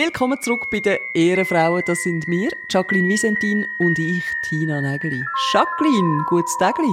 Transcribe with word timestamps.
Willkommen 0.00 0.40
zurück 0.40 0.68
bei 0.70 0.78
den 0.78 0.98
Ehrenfrauen. 1.12 1.82
Das 1.84 2.04
sind 2.04 2.24
wir, 2.28 2.50
Jacqueline 2.70 3.08
Visentin 3.08 3.66
und 3.80 3.98
ich, 3.98 4.22
Tina 4.48 4.80
Nägeli. 4.80 5.24
Jacqueline, 5.52 6.24
gutes 6.28 6.56
Tägli. 6.56 6.92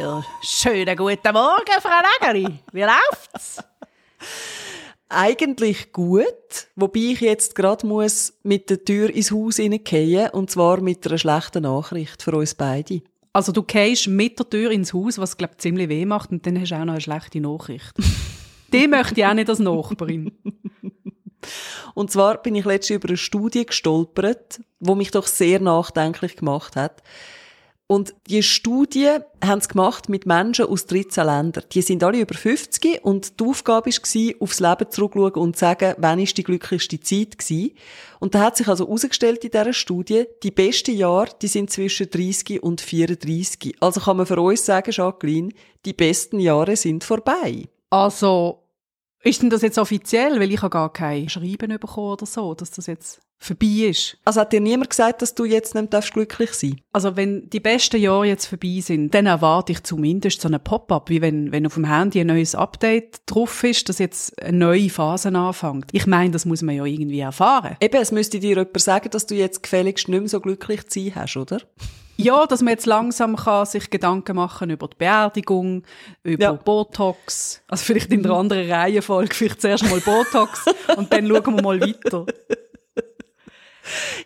Ja, 0.00 0.24
schönen 0.42 0.96
guten 0.96 1.32
Morgen, 1.32 1.80
Frau 1.80 2.00
Nägeli. 2.20 2.58
Wie 2.72 2.82
läuft's? 2.82 3.62
Eigentlich 5.08 5.92
gut, 5.92 6.66
wobei 6.74 6.98
ich 6.98 7.20
jetzt 7.20 7.54
gerade 7.54 7.86
muss 7.86 8.32
mit 8.42 8.68
der 8.68 8.84
Tür 8.84 9.10
ins 9.10 9.30
Haus 9.30 9.58
hineingehen 9.58 10.30
und 10.30 10.50
zwar 10.50 10.80
mit 10.80 11.06
einer 11.06 11.18
schlechten 11.18 11.62
Nachricht 11.62 12.20
für 12.20 12.34
uns 12.36 12.56
beide. 12.56 13.00
Also 13.32 13.52
du 13.52 13.62
gehst 13.62 14.08
mit 14.08 14.40
der 14.40 14.50
Tür 14.50 14.72
ins 14.72 14.92
Haus, 14.92 15.18
was 15.18 15.36
glaube 15.36 15.56
ziemlich 15.58 15.88
weh 15.88 16.04
macht 16.04 16.32
und 16.32 16.44
dann 16.44 16.60
hast 16.60 16.72
du 16.72 16.74
auch 16.74 16.84
noch 16.84 16.94
eine 16.94 17.00
schlechte 17.00 17.40
Nachricht. 17.40 17.92
Die 18.72 18.88
möchte 18.88 19.20
ich 19.20 19.24
auch 19.24 19.34
nicht 19.34 19.48
als 19.48 19.60
Nachbarin. 19.60 20.32
Und 21.94 22.10
zwar 22.10 22.42
bin 22.42 22.54
ich 22.54 22.64
letztens 22.64 22.96
über 22.96 23.08
eine 23.08 23.16
Studie 23.16 23.66
gestolpert, 23.66 24.60
wo 24.80 24.94
mich 24.94 25.10
doch 25.10 25.26
sehr 25.26 25.60
nachdenklich 25.60 26.36
gemacht 26.36 26.76
hat. 26.76 27.02
Und 27.90 28.14
die 28.26 28.42
Studie 28.42 29.08
haben 29.42 29.62
sie 29.62 29.68
gemacht 29.68 30.10
mit 30.10 30.26
Menschen 30.26 30.66
aus 30.66 30.84
13 30.84 31.24
Ländern. 31.24 31.64
Die 31.72 31.80
sind 31.80 32.04
alle 32.04 32.20
über 32.20 32.34
50 32.34 33.02
und 33.02 33.40
die 33.40 33.44
Aufgabe 33.44 33.88
war, 33.88 34.42
aufs 34.42 34.60
Leben 34.60 34.90
zurückzuschauen 34.90 35.32
und 35.32 35.56
zu 35.56 35.60
sagen, 35.60 35.94
wann 35.96 36.18
ist 36.18 36.36
die 36.36 36.44
glücklichste 36.44 37.00
Zeit 37.00 37.38
gewesen. 37.38 37.72
Und 38.20 38.34
da 38.34 38.40
hat 38.40 38.58
sich 38.58 38.68
also 38.68 38.84
herausgestellt 38.84 39.42
in 39.42 39.52
dieser 39.52 39.72
Studie, 39.72 40.26
die 40.42 40.50
besten 40.50 40.96
Jahre, 40.96 41.30
die 41.40 41.48
sind 41.48 41.70
zwischen 41.70 42.10
30 42.10 42.62
und 42.62 42.82
34. 42.82 43.76
Also 43.80 44.02
kann 44.02 44.18
man 44.18 44.26
für 44.26 44.38
uns 44.38 44.66
sagen, 44.66 44.92
Jacqueline, 44.92 45.54
die 45.86 45.94
besten 45.94 46.40
Jahre 46.40 46.76
sind 46.76 47.04
vorbei. 47.04 47.68
Also, 47.88 48.64
ist 49.22 49.42
denn 49.42 49.50
das 49.50 49.62
jetzt 49.62 49.78
offiziell? 49.78 50.38
Weil 50.40 50.52
ich 50.52 50.62
habe 50.62 50.70
gar 50.70 50.92
kein 50.92 51.28
Schreiben 51.28 51.78
bekommen 51.78 52.12
oder 52.12 52.26
so, 52.26 52.54
dass 52.54 52.70
das 52.70 52.86
jetzt 52.86 53.20
vorbei 53.38 53.88
ist. 53.88 54.18
Also 54.24 54.40
hat 54.40 54.52
dir 54.52 54.60
niemand 54.60 54.90
gesagt, 54.90 55.22
dass 55.22 55.34
du 55.34 55.44
jetzt 55.44 55.74
nicht 55.74 56.12
glücklich 56.12 56.52
sein 56.52 56.70
darfst? 56.70 56.84
Also 56.92 57.16
wenn 57.16 57.48
die 57.50 57.60
besten 57.60 58.00
Jahre 58.00 58.26
jetzt 58.26 58.46
vorbei 58.46 58.80
sind, 58.80 59.14
dann 59.14 59.26
erwarte 59.26 59.72
ich 59.72 59.82
zumindest 59.84 60.40
so 60.40 60.48
einen 60.48 60.62
Pop-up, 60.62 61.08
wie 61.08 61.22
wenn, 61.22 61.52
wenn 61.52 61.66
auf 61.66 61.74
dem 61.74 61.84
Handy 61.84 62.20
ein 62.20 62.26
neues 62.26 62.54
Update 62.54 63.20
drauf 63.26 63.62
ist, 63.62 63.88
dass 63.88 63.98
jetzt 63.98 64.40
eine 64.42 64.58
neue 64.58 64.90
Phase 64.90 65.28
anfängt. 65.28 65.86
Ich 65.92 66.06
meine, 66.06 66.32
das 66.32 66.44
muss 66.44 66.62
man 66.62 66.74
ja 66.74 66.84
irgendwie 66.84 67.20
erfahren. 67.20 67.76
Eben, 67.80 68.00
es 68.00 68.12
müsste 68.12 68.40
dir 68.40 68.50
jemand 68.50 68.80
sagen, 68.80 69.10
dass 69.10 69.26
du 69.26 69.34
jetzt 69.34 69.62
gefälligst 69.62 70.08
nicht 70.08 70.18
mehr 70.18 70.28
so 70.28 70.40
glücklich 70.40 70.86
zu 70.88 71.00
sein 71.00 71.14
hast, 71.14 71.36
oder? 71.36 71.60
Ja, 72.20 72.46
dass 72.46 72.62
man 72.62 72.72
jetzt 72.72 72.86
langsam 72.86 73.36
kann 73.36 73.64
sich 73.64 73.90
Gedanken 73.90 74.34
machen 74.34 74.70
über 74.70 74.88
die 74.88 74.96
Beerdigung, 74.96 75.84
über 76.24 76.42
ja. 76.42 76.52
Botox. 76.52 77.62
Also 77.68 77.84
vielleicht 77.84 78.12
in 78.12 78.24
der 78.24 78.32
anderen 78.32 78.68
Reihenfolge, 78.68 79.32
vielleicht 79.32 79.60
zuerst 79.60 79.88
mal 79.88 80.00
Botox 80.00 80.64
und 80.96 81.12
dann 81.12 81.28
schauen 81.28 81.56
wir 81.56 81.62
mal 81.62 81.80
weiter. 81.80 82.26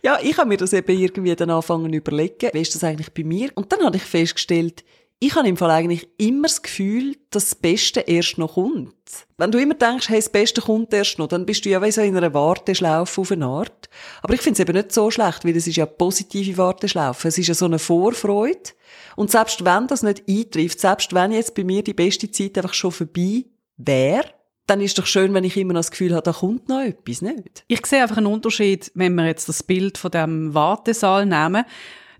Ja, 0.02 0.18
ich 0.22 0.36
habe 0.38 0.48
mir 0.48 0.56
das 0.56 0.72
eben 0.72 0.98
irgendwie 0.98 1.36
dann 1.36 1.50
anfangen 1.50 1.92
zu 1.92 1.98
überlegen, 1.98 2.50
wie 2.52 2.62
ist 2.62 2.74
das 2.74 2.82
eigentlich 2.82 3.12
bei 3.12 3.24
mir? 3.24 3.50
Und 3.54 3.70
dann 3.70 3.84
habe 3.84 3.96
ich 3.96 4.02
festgestellt, 4.02 4.84
ich 5.22 5.36
habe 5.36 5.48
im 5.48 5.56
Fall 5.56 5.70
eigentlich 5.70 6.08
immer 6.18 6.48
das 6.48 6.62
Gefühl, 6.62 7.14
dass 7.30 7.50
das 7.50 7.54
Beste 7.54 8.00
erst 8.00 8.38
noch 8.38 8.54
kommt. 8.54 8.92
Wenn 9.38 9.52
du 9.52 9.58
immer 9.58 9.74
denkst, 9.74 10.08
hey, 10.08 10.18
das 10.18 10.28
Beste 10.28 10.62
kommt 10.62 10.92
erst 10.92 11.20
noch, 11.20 11.28
dann 11.28 11.46
bist 11.46 11.64
du 11.64 11.68
ja 11.68 11.92
so 11.92 12.00
in 12.00 12.16
einer 12.16 12.34
Warteschlaufe 12.34 13.20
auf 13.20 13.30
eine 13.30 13.46
Art. 13.46 13.88
Aber 14.22 14.34
ich 14.34 14.40
finde 14.40 14.60
es 14.60 14.68
eben 14.68 14.76
nicht 14.76 14.90
so 14.90 15.12
schlecht, 15.12 15.44
weil 15.44 15.52
das 15.52 15.68
ist 15.68 15.76
ja 15.76 15.84
eine 15.84 15.92
positive 15.92 16.58
Warteschlaufe. 16.58 17.28
Es 17.28 17.38
ist 17.38 17.46
ja 17.46 17.54
so 17.54 17.66
eine 17.66 17.78
Vorfreude. 17.78 18.70
Und 19.14 19.30
selbst 19.30 19.64
wenn 19.64 19.86
das 19.86 20.02
nicht 20.02 20.24
eintrifft, 20.28 20.80
selbst 20.80 21.14
wenn 21.14 21.30
jetzt 21.30 21.54
bei 21.54 21.62
mir 21.62 21.84
die 21.84 21.94
beste 21.94 22.28
Zeit 22.28 22.58
einfach 22.58 22.74
schon 22.74 22.90
vorbei 22.90 23.44
wäre, 23.76 24.24
dann 24.66 24.80
ist 24.80 24.98
doch 24.98 25.06
schön, 25.06 25.32
wenn 25.34 25.44
ich 25.44 25.56
immer 25.56 25.74
noch 25.74 25.80
das 25.80 25.92
Gefühl 25.92 26.14
habe, 26.14 26.24
da 26.24 26.32
kommt 26.32 26.68
noch 26.68 26.80
etwas, 26.80 27.22
nicht? 27.22 27.62
Ich 27.68 27.86
sehe 27.86 28.02
einfach 28.02 28.16
einen 28.16 28.26
Unterschied, 28.26 28.90
wenn 28.96 29.14
wir 29.14 29.26
jetzt 29.26 29.48
das 29.48 29.62
Bild 29.62 29.98
von 29.98 30.10
dem 30.10 30.52
Wartesaal 30.52 31.26
nehmen. 31.26 31.64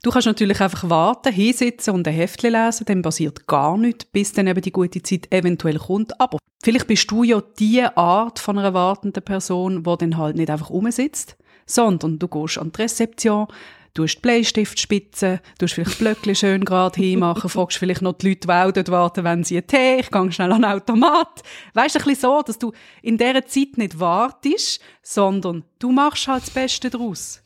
Du 0.05 0.11
kannst 0.11 0.27
natürlich 0.27 0.61
einfach 0.61 0.91
warten, 0.91 1.33
hinsitzen 1.33 1.95
und 1.95 2.09
ein 2.09 2.15
Heftchen 2.15 2.53
lesen, 2.53 2.85
dann 2.87 3.03
passiert 3.03 3.47
gar 3.47 3.79
nichts, 3.79 4.05
bis 4.07 4.33
dann 4.33 4.49
eben 4.49 4.61
die 4.61 4.73
gute 4.73 5.01
Zeit 5.01 5.33
eventuell 5.33 5.79
kommt. 5.79 6.21
Aber 6.21 6.39
vielleicht 6.61 6.89
bist 6.89 7.09
du 7.09 7.23
ja 7.23 7.41
die 7.61 7.85
Art 7.85 8.41
von 8.41 8.59
einer 8.59 8.75
wartenden 8.75 9.23
Person, 9.23 9.85
die 9.85 9.97
dann 9.99 10.17
halt 10.17 10.35
nicht 10.35 10.51
einfach 10.51 10.71
rumsitzt, 10.71 11.37
sondern 11.67 12.19
du 12.19 12.27
gehst 12.27 12.59
an 12.59 12.73
die 12.73 12.83
Rezeption, 12.83 13.47
du 13.95 14.03
hast 14.03 14.17
die 14.17 14.23
Bleistiftspitze, 14.23 15.41
du 15.59 15.67
hast 15.67 15.75
vielleicht 15.75 15.99
Blöckchen 16.01 16.35
schön 16.35 16.65
gerade 16.65 17.01
hinmachen, 17.01 17.49
fragst 17.49 17.79
vielleicht 17.79 18.03
noch 18.03 18.15
die 18.15 18.31
Leute, 18.31 18.49
die 18.49 18.53
auch 18.53 18.73
dort 18.73 18.91
warten, 18.91 19.23
wenn 19.23 19.45
sie 19.45 19.59
einen 19.59 19.69
Tee, 19.69 20.01
ich 20.01 20.11
gehe 20.11 20.33
schnell 20.33 20.51
an 20.51 20.63
den 20.63 20.71
Automat. 20.73 21.45
Weißt 21.75 21.95
du, 21.95 22.01
ein 22.01 22.05
bisschen 22.07 22.21
so, 22.23 22.43
dass 22.43 22.59
du 22.59 22.73
in 23.03 23.19
dieser 23.19 23.47
Zeit 23.47 23.77
nicht 23.79 24.01
wartest, 24.01 24.81
sondern 25.01 25.63
du 25.79 25.93
machst 25.93 26.27
halt 26.27 26.43
das 26.43 26.51
Beste 26.51 26.91
daraus. 26.91 27.42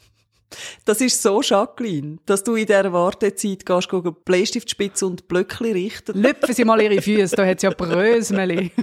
Das 0.84 1.00
ist 1.00 1.22
so, 1.22 1.42
Jacqueline, 1.42 2.18
dass 2.26 2.44
du 2.44 2.54
in 2.54 2.66
dieser 2.66 2.92
Wartezeit 2.92 3.66
gehst, 3.66 3.88
gehst 3.88 4.24
Bleistiftspitze 4.24 5.06
und 5.06 5.28
Blöckchen 5.28 5.72
richten. 5.72 6.20
Lüpfen 6.20 6.54
sie 6.54 6.64
mal 6.64 6.80
ihre 6.80 7.02
Füße, 7.02 7.34
da 7.36 7.44
hat 7.44 7.56
es 7.56 7.62
ja 7.62 7.70
Brösmeli. 7.70 8.70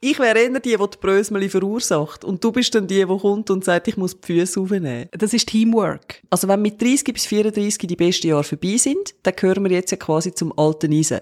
Ich 0.00 0.18
wäre 0.18 0.38
eher 0.38 0.60
die, 0.60 0.76
die 0.76 0.76
die 0.76 0.98
Brösmeli 1.00 1.48
verursacht. 1.48 2.24
Und 2.24 2.42
du 2.42 2.52
bist 2.52 2.74
dann 2.74 2.86
die, 2.86 3.04
die 3.04 3.18
kommt 3.18 3.50
und 3.50 3.64
sagt, 3.64 3.88
ich 3.88 3.96
muss 3.96 4.18
die 4.18 4.26
Füße 4.26 4.60
aufnehmen. 4.60 5.08
Das 5.12 5.32
ist 5.32 5.48
Teamwork. 5.48 6.22
Also 6.30 6.48
wenn 6.48 6.62
mit 6.62 6.80
30 6.80 7.14
bis 7.14 7.26
34 7.26 7.86
die 7.86 7.96
besten 7.96 8.28
Jahre 8.28 8.44
vorbei 8.44 8.76
sind, 8.76 9.14
dann 9.22 9.36
gehören 9.36 9.64
wir 9.64 9.70
jetzt 9.70 9.90
ja 9.90 9.96
quasi 9.96 10.32
zum 10.34 10.56
alten 10.58 10.92
Eisen. 10.92 11.20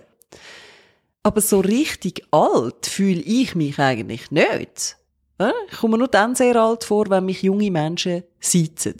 Aber 1.22 1.40
so 1.40 1.60
richtig 1.60 2.22
alt 2.30 2.86
fühle 2.86 3.20
ich 3.20 3.54
mich 3.54 3.78
eigentlich 3.78 4.30
nicht. 4.30 4.96
Ich 5.70 5.78
komme 5.78 5.98
nur 5.98 6.08
dann 6.08 6.34
sehr 6.34 6.56
alt 6.56 6.84
vor, 6.84 7.08
wenn 7.10 7.24
mich 7.24 7.42
junge 7.42 7.70
Menschen 7.70 8.24
sitzen. 8.40 8.96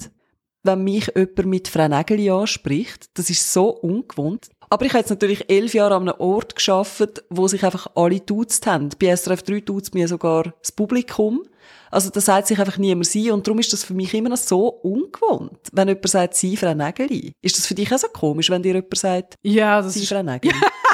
Wenn 0.62 0.84
mich 0.84 1.10
jemand 1.15 1.47
mit 1.47 1.69
Frau 1.69 1.88
Nägeli 1.88 2.31
anspricht, 2.31 3.06
das 3.15 3.31
ist 3.31 3.53
so 3.53 3.71
ungewohnt. 3.71 4.49
Aber 4.71 4.84
ich 4.84 4.93
habe 4.93 5.00
jetzt 5.00 5.10
natürlich 5.10 5.49
elf 5.50 5.72
Jahre 5.72 5.94
an 5.94 6.09
einem 6.09 6.21
Ort 6.21 6.54
geschafft, 6.54 7.25
wo 7.31 7.49
sich 7.49 7.65
einfach 7.65 7.88
alle 7.94 8.21
duzt 8.21 8.66
haben. 8.66 8.91
Bei 9.00 9.15
SRF 9.15 9.43
3 9.43 9.60
duzt 9.60 9.94
mir 9.94 10.09
sogar 10.09 10.53
das 10.60 10.72
Publikum. 10.72 11.43
Also 11.91 12.10
da 12.10 12.21
sagt 12.21 12.49
sich 12.49 12.59
einfach 12.59 12.76
niemand 12.76 13.06
sie 13.06 13.31
und 13.31 13.47
darum 13.47 13.60
ist 13.60 13.72
das 13.72 13.84
für 13.84 13.94
mich 13.94 14.12
immer 14.12 14.28
noch 14.28 14.37
so 14.37 14.69
ungewohnt, 14.69 15.59
wenn 15.72 15.88
jemand 15.88 16.09
sagt, 16.09 16.34
sie, 16.34 16.56
Frau 16.56 16.75
Nägeli. 16.75 17.32
Ist 17.41 17.56
das 17.56 17.66
für 17.66 17.75
dich 17.75 17.93
auch 17.93 17.99
so 17.99 18.09
komisch, 18.09 18.50
wenn 18.50 18.62
dir 18.62 18.75
jemand 18.75 18.97
sagt, 18.99 19.34
ja, 19.43 19.81
das 19.81 19.94
sie, 19.94 20.03
ist... 20.03 20.09
Frau 20.10 20.22
Nägeli? 20.22 20.55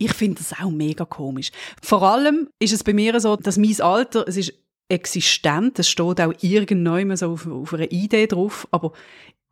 ich 0.00 0.12
finde 0.14 0.38
das 0.38 0.58
auch 0.58 0.70
mega 0.70 1.04
komisch. 1.04 1.50
Vor 1.82 2.02
allem 2.02 2.48
ist 2.58 2.72
es 2.72 2.82
bei 2.82 2.94
mir 2.94 3.20
so, 3.20 3.36
dass 3.36 3.58
mein 3.58 3.80
Alter, 3.80 4.26
es 4.26 4.36
ist 4.38 4.54
existent, 4.88 5.78
es 5.78 5.88
steht 5.88 6.20
auch 6.20 6.32
irgendwann 6.40 7.16
so 7.16 7.32
auf, 7.32 7.46
auf 7.46 7.74
einer 7.74 7.92
Idee 7.92 8.26
drauf, 8.26 8.66
aber 8.70 8.92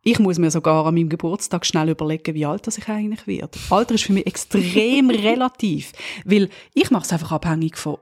ich 0.01 0.17
muss 0.17 0.39
mir 0.39 0.49
sogar 0.49 0.85
an 0.85 0.95
meinem 0.95 1.09
Geburtstag 1.09 1.65
schnell 1.65 1.89
überlegen, 1.89 2.33
wie 2.33 2.45
alt 2.45 2.67
ich 2.67 2.87
eigentlich 2.87 3.27
werde. 3.27 3.59
Alter 3.69 3.95
ist 3.95 4.05
für 4.05 4.13
mich 4.13 4.25
extrem 4.25 5.09
relativ, 5.11 5.91
weil 6.25 6.49
ich 6.73 6.89
mache 6.89 7.03
es 7.03 7.13
einfach 7.13 7.31
abhängig 7.33 7.77
von, 7.77 7.97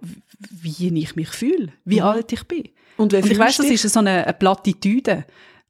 wie 0.50 0.98
ich 0.98 1.16
mich 1.16 1.30
fühle, 1.30 1.74
wie 1.84 2.00
mhm. 2.00 2.04
alt 2.04 2.32
ich 2.32 2.44
bin. 2.44 2.70
Und, 2.96 3.14
Und 3.14 3.30
ich 3.30 3.38
weiß, 3.38 3.58
das 3.58 3.68
ist 3.68 3.82
so 3.92 4.00
eine, 4.00 4.24
eine 4.24 4.34
Plattitüde. 4.34 5.26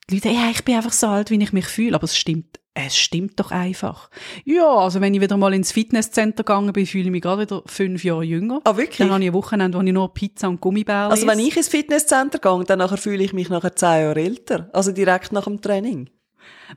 Die 0.09 0.15
Leute, 0.15 0.29
ja, 0.29 0.49
ich 0.51 0.63
bin 0.63 0.75
einfach 0.75 0.93
so 0.93 1.07
alt, 1.07 1.31
wie 1.31 1.41
ich 1.41 1.53
mich 1.53 1.65
fühle, 1.65 1.95
aber 1.95 2.05
es 2.05 2.15
stimmt 2.15 2.59
es 2.85 2.95
stimmt 2.97 3.39
doch 3.39 3.51
einfach. 3.51 4.09
Ja, 4.45 4.67
also 4.67 5.01
wenn 5.01 5.13
ich 5.13 5.21
wieder 5.21 5.35
mal 5.37 5.53
ins 5.53 5.71
Fitnesscenter 5.71 6.43
gegangen 6.43 6.71
bin, 6.73 6.85
fühle 6.85 7.05
ich 7.05 7.11
mich 7.11 7.21
gerade 7.21 7.41
wieder 7.41 7.63
fünf 7.65 8.03
Jahre 8.03 8.23
jünger. 8.23 8.61
Ah, 8.65 8.77
wirklich? 8.77 8.97
Dann 8.99 9.11
habe 9.11 9.23
ich 9.23 9.29
ein 9.29 9.33
Wochenende, 9.33 9.77
wo 9.77 9.81
ich 9.81 9.91
nur 9.91 10.13
Pizza 10.13 10.47
und 10.47 10.61
Gummibärchen 10.61 11.11
Also 11.11 11.27
wenn 11.27 11.39
ich 11.39 11.57
ins 11.57 11.67
Fitnesscenter 11.67 12.39
gehe, 12.39 12.63
dann 12.65 12.79
nachher 12.79 12.97
fühle 12.97 13.23
ich 13.23 13.33
mich 13.33 13.49
nachher 13.49 13.75
zehn 13.75 14.01
Jahre 14.01 14.21
älter. 14.21 14.69
Also 14.73 14.91
direkt 14.91 15.31
nach 15.31 15.45
dem 15.45 15.61
Training. 15.61 16.09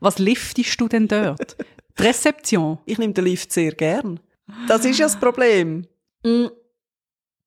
Was 0.01 0.19
liftest 0.19 0.81
du 0.81 0.89
denn 0.89 1.07
dort? 1.07 1.57
Die 1.99 2.03
Rezeption? 2.03 2.79
Ich 2.87 2.99
nehme 2.99 3.13
den 3.13 3.25
Lift 3.25 3.53
sehr 3.53 3.73
gern. 3.73 4.21
Das 4.69 4.85
ist 4.85 4.99
ja 4.99 5.07
das 5.07 5.17
Problem. 5.17 5.87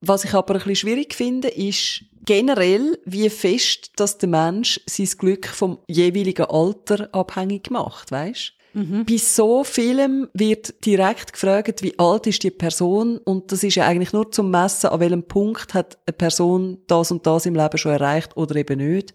Was 0.05 0.25
ich 0.25 0.33
aber 0.33 0.55
ein 0.55 0.57
bisschen 0.59 0.75
schwierig 0.75 1.13
finde, 1.13 1.47
ist 1.47 2.03
generell, 2.25 2.99
wie 3.05 3.29
fest, 3.29 3.91
dass 3.95 4.17
der 4.17 4.27
Mensch 4.27 4.81
sein 4.85 5.09
Glück 5.17 5.47
vom 5.47 5.79
jeweiligen 5.87 6.45
Alter 6.45 7.07
abhängig 7.13 7.71
macht, 7.71 8.11
weißt? 8.11 8.51
Mhm. 8.73 9.05
Bei 9.05 9.15
so 9.15 9.63
vielem 9.63 10.27
wird 10.33 10.85
direkt 10.85 11.31
gefragt, 11.31 11.83
wie 11.83 11.97
alt 11.97 12.27
ist 12.27 12.43
die 12.43 12.51
Person 12.51 13.17
und 13.19 13.53
das 13.53 13.63
ist 13.63 13.75
ja 13.75 13.85
eigentlich 13.85 14.11
nur 14.11 14.29
zum 14.29 14.51
Messen, 14.51 14.89
an 14.89 14.99
welchem 14.99 15.23
Punkt 15.23 15.73
hat 15.73 15.97
eine 16.05 16.13
Person 16.13 16.79
das 16.87 17.09
und 17.09 17.25
das 17.25 17.45
im 17.45 17.55
Leben 17.55 17.77
schon 17.77 17.93
erreicht 17.93 18.35
oder 18.35 18.57
eben 18.57 18.79
nicht. 18.79 19.13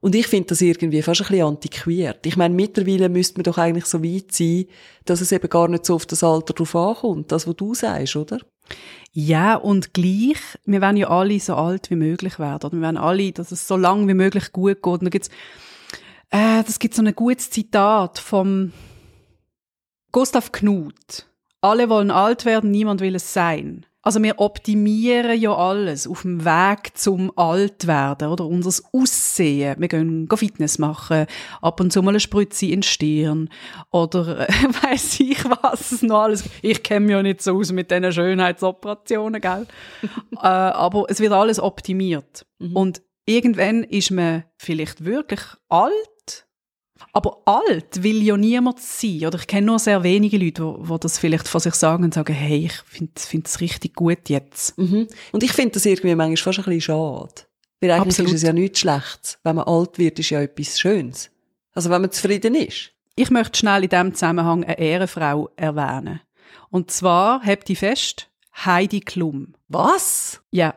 Und 0.00 0.14
ich 0.14 0.28
finde 0.28 0.48
das 0.48 0.60
irgendwie 0.60 1.02
fast 1.02 1.22
ein 1.22 1.28
bisschen 1.28 1.46
antiquiert. 1.46 2.24
Ich 2.24 2.36
meine, 2.36 2.54
mittlerweile 2.54 3.08
müsste 3.08 3.38
man 3.38 3.44
doch 3.44 3.58
eigentlich 3.58 3.86
so 3.86 4.04
weit 4.04 4.30
sein, 4.30 4.66
dass 5.06 5.22
es 5.22 5.32
eben 5.32 5.48
gar 5.48 5.66
nicht 5.66 5.86
so 5.86 5.94
auf 5.94 6.06
das 6.06 6.22
Alter 6.22 6.54
drauf 6.54 6.76
ankommt, 6.76 7.32
das, 7.32 7.48
was 7.48 7.56
du 7.56 7.74
sagst, 7.74 8.14
oder? 8.14 8.38
Ja, 9.12 9.54
und 9.54 9.94
gleich, 9.94 10.38
wir 10.64 10.80
wollen 10.80 10.96
ja 10.96 11.08
alle 11.08 11.38
so 11.38 11.54
alt 11.54 11.88
wie 11.90 11.96
möglich 11.96 12.38
werden. 12.38 12.72
wir 12.72 12.80
wollen 12.80 12.96
alle, 12.96 13.30
dass 13.30 13.52
es 13.52 13.68
so 13.68 13.76
lang 13.76 14.08
wie 14.08 14.14
möglich 14.14 14.52
gut 14.52 14.82
geht. 14.82 14.86
Und 14.86 15.04
da 15.04 15.10
gibt's, 15.10 15.28
äh, 16.30 16.64
das 16.64 16.80
gibt 16.80 16.94
so 16.94 17.02
ein 17.02 17.14
gutes 17.14 17.50
Zitat 17.50 18.18
vom 18.18 18.72
Gustav 20.10 20.50
Knut. 20.50 21.26
Alle 21.60 21.88
wollen 21.88 22.10
alt 22.10 22.44
werden, 22.44 22.70
niemand 22.70 23.00
will 23.00 23.14
es 23.14 23.32
sein. 23.32 23.86
Also 24.04 24.22
wir 24.22 24.38
optimieren 24.38 25.40
ja 25.40 25.56
alles 25.56 26.06
auf 26.06 26.22
dem 26.22 26.44
Weg 26.44 26.90
zum 26.94 27.32
Altwerden 27.36 28.28
oder 28.28 28.44
unser 28.44 28.84
Aussehen. 28.92 29.76
Wir 29.78 29.88
gehen 29.88 30.28
Fitness 30.34 30.78
machen, 30.78 31.26
ab 31.62 31.80
und 31.80 31.90
zu 31.90 32.02
mal 32.02 32.10
eine 32.10 32.20
Spritze 32.20 32.66
in 32.66 32.82
die 32.82 32.86
Stirn 32.86 33.48
oder 33.90 34.46
äh, 34.46 34.52
weiß 34.82 35.20
ich 35.20 35.42
was 35.44 36.02
noch 36.02 36.24
alles. 36.24 36.44
Ich 36.60 36.82
kenne 36.82 37.06
mich 37.06 37.12
ja 37.12 37.22
nicht 37.22 37.40
so 37.40 37.56
aus 37.56 37.72
mit 37.72 37.90
diesen 37.90 38.12
Schönheitsoperationen, 38.12 39.40
gell? 39.40 39.66
äh, 40.32 40.46
aber 40.46 41.06
es 41.08 41.20
wird 41.20 41.32
alles 41.32 41.58
optimiert. 41.58 42.44
Mhm. 42.58 42.76
Und 42.76 43.02
irgendwann 43.24 43.84
ist 43.84 44.10
man 44.10 44.44
vielleicht 44.58 45.06
wirklich 45.06 45.40
alt 45.70 46.46
aber 47.12 47.42
alt 47.44 48.02
will 48.02 48.22
ja 48.22 48.36
niemand 48.36 48.80
sein. 48.80 49.26
Oder 49.26 49.38
ich 49.38 49.46
kenne 49.46 49.66
nur 49.66 49.78
sehr 49.78 50.02
wenige 50.02 50.38
Leute, 50.38 50.76
die, 50.80 50.98
das 51.00 51.18
vielleicht 51.18 51.48
von 51.48 51.60
sich 51.60 51.74
sagen 51.74 52.04
und 52.04 52.14
sagen, 52.14 52.32
hey, 52.32 52.66
ich 52.66 52.72
finde 52.86 53.12
es 53.44 53.60
richtig 53.60 53.94
gut 53.94 54.28
jetzt. 54.28 54.78
Mhm. 54.78 55.08
Und 55.32 55.42
ich 55.42 55.52
finde 55.52 55.72
das 55.72 55.86
irgendwie 55.86 56.14
manchmal 56.14 56.36
fast 56.36 56.58
ein 56.60 56.64
bisschen 56.64 56.80
schade. 56.80 57.32
Weil 57.80 57.90
eigentlich 57.90 58.14
Absolut. 58.14 58.32
ist 58.32 58.36
es 58.38 58.42
ja 58.42 58.52
nichts 58.52 58.80
Schlechtes. 58.80 59.38
Wenn 59.42 59.56
man 59.56 59.66
alt 59.66 59.98
wird, 59.98 60.18
ist 60.18 60.30
ja 60.30 60.40
etwas 60.40 60.78
Schönes. 60.78 61.30
Also 61.72 61.90
wenn 61.90 62.00
man 62.00 62.12
zufrieden 62.12 62.54
ist. 62.54 62.92
Ich 63.16 63.30
möchte 63.30 63.58
schnell 63.58 63.84
in 63.84 63.90
diesem 63.90 64.14
Zusammenhang 64.14 64.64
eine 64.64 64.78
Ehrenfrau 64.78 65.50
erwähnen. 65.56 66.20
Und 66.70 66.90
zwar, 66.90 67.42
habt 67.44 67.68
ihr 67.70 67.76
fest, 67.76 68.28
Heidi 68.64 69.00
Klum. 69.00 69.54
Was? 69.68 70.40
Ja. 70.50 70.74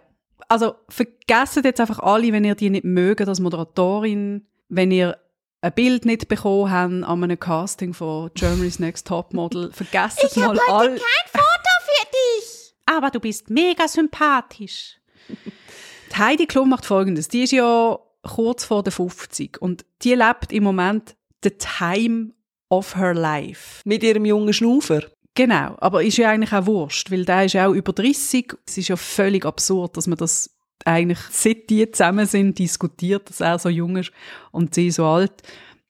Also 0.48 0.76
vergesst 0.90 1.56
jetzt 1.64 1.80
einfach 1.80 2.00
alle, 2.00 2.32
wenn 2.32 2.44
ihr 2.44 2.56
die 2.56 2.70
nicht 2.70 2.86
mögt 2.86 3.28
als 3.28 3.40
Moderatorin, 3.40 4.46
wenn 4.70 4.92
ihr 4.92 5.18
ein 5.62 5.74
Bild 5.74 6.06
nicht 6.06 6.28
bekommen 6.28 6.72
haben 6.72 7.04
an 7.04 7.24
einem 7.24 7.40
Casting 7.40 7.94
von 7.94 8.32
Germany's 8.36 8.80
Next 8.80 9.08
Topmodel. 9.08 9.72
Vergesst 9.72 10.24
ich 10.24 10.36
mal 10.36 10.60
all. 10.70 10.96
Ich 10.96 11.02
kein 11.02 11.32
Foto 11.32 11.70
für 11.86 12.08
dich. 12.12 12.74
Aber 12.86 13.10
du 13.10 13.20
bist 13.20 13.50
mega 13.50 13.88
sympathisch. 13.88 15.00
die 15.30 16.18
Heidi 16.18 16.46
Klum 16.46 16.70
macht 16.70 16.86
Folgendes. 16.86 17.28
Die 17.28 17.44
ist 17.44 17.52
ja 17.52 18.00
kurz 18.24 18.66
vor 18.66 18.84
der 18.84 18.94
50 18.94 19.62
und 19.62 19.86
die 20.04 20.14
lebt 20.14 20.52
im 20.52 20.64
Moment 20.64 21.16
the 21.44 21.52
time 21.52 22.32
of 22.70 22.96
her 22.96 23.14
life. 23.14 23.82
Mit 23.86 24.04
ihrem 24.04 24.26
jungen 24.26 24.54
Schnufer. 24.54 25.04
Genau, 25.34 25.76
aber 25.80 26.04
ist 26.04 26.18
ja 26.18 26.32
eigentlich 26.32 26.54
auch 26.54 26.66
Wurscht, 26.66 27.12
weil 27.12 27.24
der 27.24 27.46
ist 27.46 27.54
ja 27.54 27.68
auch 27.68 27.74
über 27.74 27.94
30. 27.94 28.54
Es 28.66 28.78
ist 28.78 28.88
ja 28.88 28.96
völlig 28.96 29.46
absurd, 29.46 29.96
dass 29.96 30.08
man 30.08 30.18
das 30.18 30.57
eigentlich, 30.86 31.20
seit 31.32 31.70
die 31.70 31.90
zusammen 31.92 32.26
sind, 32.26 32.60
diskutiert, 32.60 33.30
dass 33.30 33.42
er 33.42 33.60
so 33.60 33.70
jung 33.70 33.98
ist 33.98 34.12
und 34.52 34.74
sie 34.76 34.92
so 34.92 35.06
alt. 35.06 35.44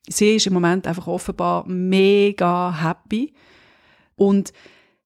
Sie 0.08 0.36
ist 0.36 0.48
im 0.48 0.54
Moment 0.54 0.88
einfach 0.88 1.08
offenbar 1.08 1.68
mega 1.68 2.74
happy. 2.82 3.34
Und 4.16 4.54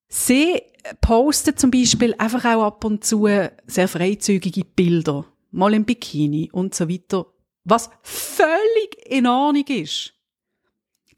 sie 0.07 0.61
postet 1.01 1.59
zum 1.59 1.71
Beispiel 1.71 2.15
einfach 2.17 2.45
auch 2.45 2.63
ab 2.63 2.85
und 2.85 3.03
zu 3.03 3.27
sehr 3.65 3.87
freizügige 3.87 4.63
Bilder. 4.63 5.25
Mal 5.51 5.73
im 5.73 5.85
Bikini 5.85 6.49
und 6.51 6.75
so 6.75 6.87
weiter. 6.87 7.25
Was 7.63 7.89
völlig 8.03 9.05
in 9.05 9.27
Ordnung 9.27 9.65
ist. 9.67 10.13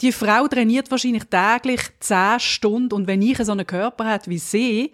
Die 0.02 0.12
Frau 0.12 0.48
trainiert 0.48 0.92
wahrscheinlich 0.92 1.26
täglich 1.26 1.82
zehn 2.00 2.40
Stunden 2.40 2.94
und 2.94 3.08
wenn 3.08 3.22
ich 3.22 3.38
so 3.38 3.52
einen 3.52 3.66
Körper 3.66 4.06
hat 4.06 4.28
wie 4.28 4.40
sie, 4.40 4.92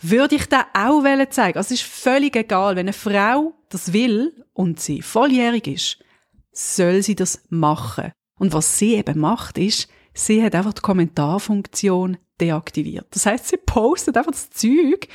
würde 0.00 0.36
ich 0.36 0.46
da 0.46 0.66
auch 0.74 1.02
zeigen. 1.30 1.58
Also 1.58 1.74
es 1.74 1.82
ist 1.82 1.90
völlig 1.90 2.36
egal, 2.36 2.76
wenn 2.76 2.86
eine 2.86 2.92
Frau 2.92 3.54
das 3.68 3.92
will 3.92 4.44
und 4.52 4.80
sie 4.80 5.02
volljährig 5.02 5.66
ist, 5.66 5.98
soll 6.52 7.02
sie 7.02 7.14
das 7.14 7.42
machen. 7.48 8.12
Und 8.38 8.52
was 8.52 8.78
sie 8.78 8.94
eben 8.94 9.18
macht, 9.18 9.58
ist, 9.58 9.88
sie 10.14 10.42
hat 10.42 10.54
einfach 10.54 10.72
die 10.72 10.80
Kommentarfunktion 10.80 12.16
deaktiviert. 12.40 13.06
Das 13.10 13.26
heißt, 13.26 13.48
sie 13.48 13.58
postet 13.58 14.16
einfach 14.16 14.32
das 14.32 14.50
Zeug, 14.50 15.08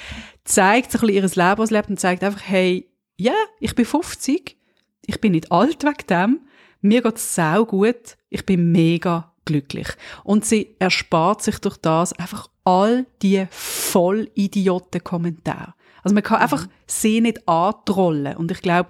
zeigt 0.44 0.92
sich 0.92 1.02
ein 1.02 1.08
bisschen 1.08 1.40
ihr 1.40 1.44
Leben, 1.44 1.58
was 1.58 1.72
lebt 1.72 1.90
und 1.90 2.00
zeigt 2.00 2.24
einfach, 2.24 2.42
hey, 2.46 2.90
ja, 3.18 3.32
yeah, 3.32 3.42
ich 3.60 3.74
bin 3.76 3.86
50, 3.86 4.58
ich 5.06 5.22
bin 5.22 5.32
nicht 5.32 5.52
alt 5.52 5.84
wegen 5.84 6.08
dem, 6.10 6.40
mir 6.82 7.02
geht's 7.02 7.34
sau 7.34 7.66
gut, 7.66 8.18
ich 8.30 8.46
bin 8.46 8.72
mega 8.72 9.34
glücklich. 9.46 9.88
Und 10.24 10.46
sie 10.46 10.76
erspart 10.80 11.42
sich 11.42 11.60
durch 11.60 11.78
das 11.78 12.14
einfach 12.14 12.50
all 12.64 13.06
die 13.22 13.46
voll 13.52 14.30
idioten 14.34 15.04
Kommentare. 15.04 15.74
Also 16.04 16.14
man 16.14 16.24
kann 16.24 16.38
mhm. 16.38 16.44
einfach 16.44 16.68
sie 16.88 17.22
nicht 17.22 17.48
antrollen. 17.48 18.38
Und 18.38 18.52
ich 18.52 18.62
glaube, 18.62 18.90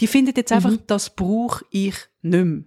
die 0.00 0.06
findet 0.06 0.36
jetzt 0.36 0.52
einfach, 0.52 0.72
mhm. 0.72 0.80
das 0.86 1.14
brauche 1.14 1.64
ich 1.70 1.94
nicht 2.22 2.44
mehr. 2.44 2.64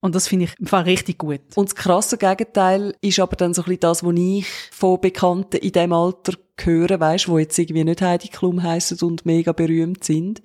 Und 0.00 0.14
das 0.14 0.28
finde 0.28 0.44
ich 0.44 0.60
im 0.60 0.66
Fall 0.66 0.82
richtig 0.82 1.18
gut. 1.18 1.40
Und 1.54 1.68
das 1.68 1.74
krasse 1.74 2.18
Gegenteil 2.18 2.94
ist 3.00 3.18
aber 3.18 3.34
dann 3.34 3.54
so 3.54 3.62
ein 3.62 3.64
bisschen 3.64 3.80
das, 3.80 4.04
was 4.04 4.14
ich 4.16 4.46
von 4.70 5.00
Bekannten 5.00 5.56
in 5.56 5.72
diesem 5.72 5.92
Alter 5.92 6.34
höre, 6.60 7.00
weißt, 7.00 7.28
wo 7.28 7.38
jetzt 7.38 7.58
irgendwie 7.58 7.84
nicht 7.84 8.02
Heidi 8.02 8.28
Klum 8.28 8.62
heissen 8.62 8.98
und 9.00 9.26
mega 9.26 9.52
berühmt 9.52 10.04
sind, 10.04 10.42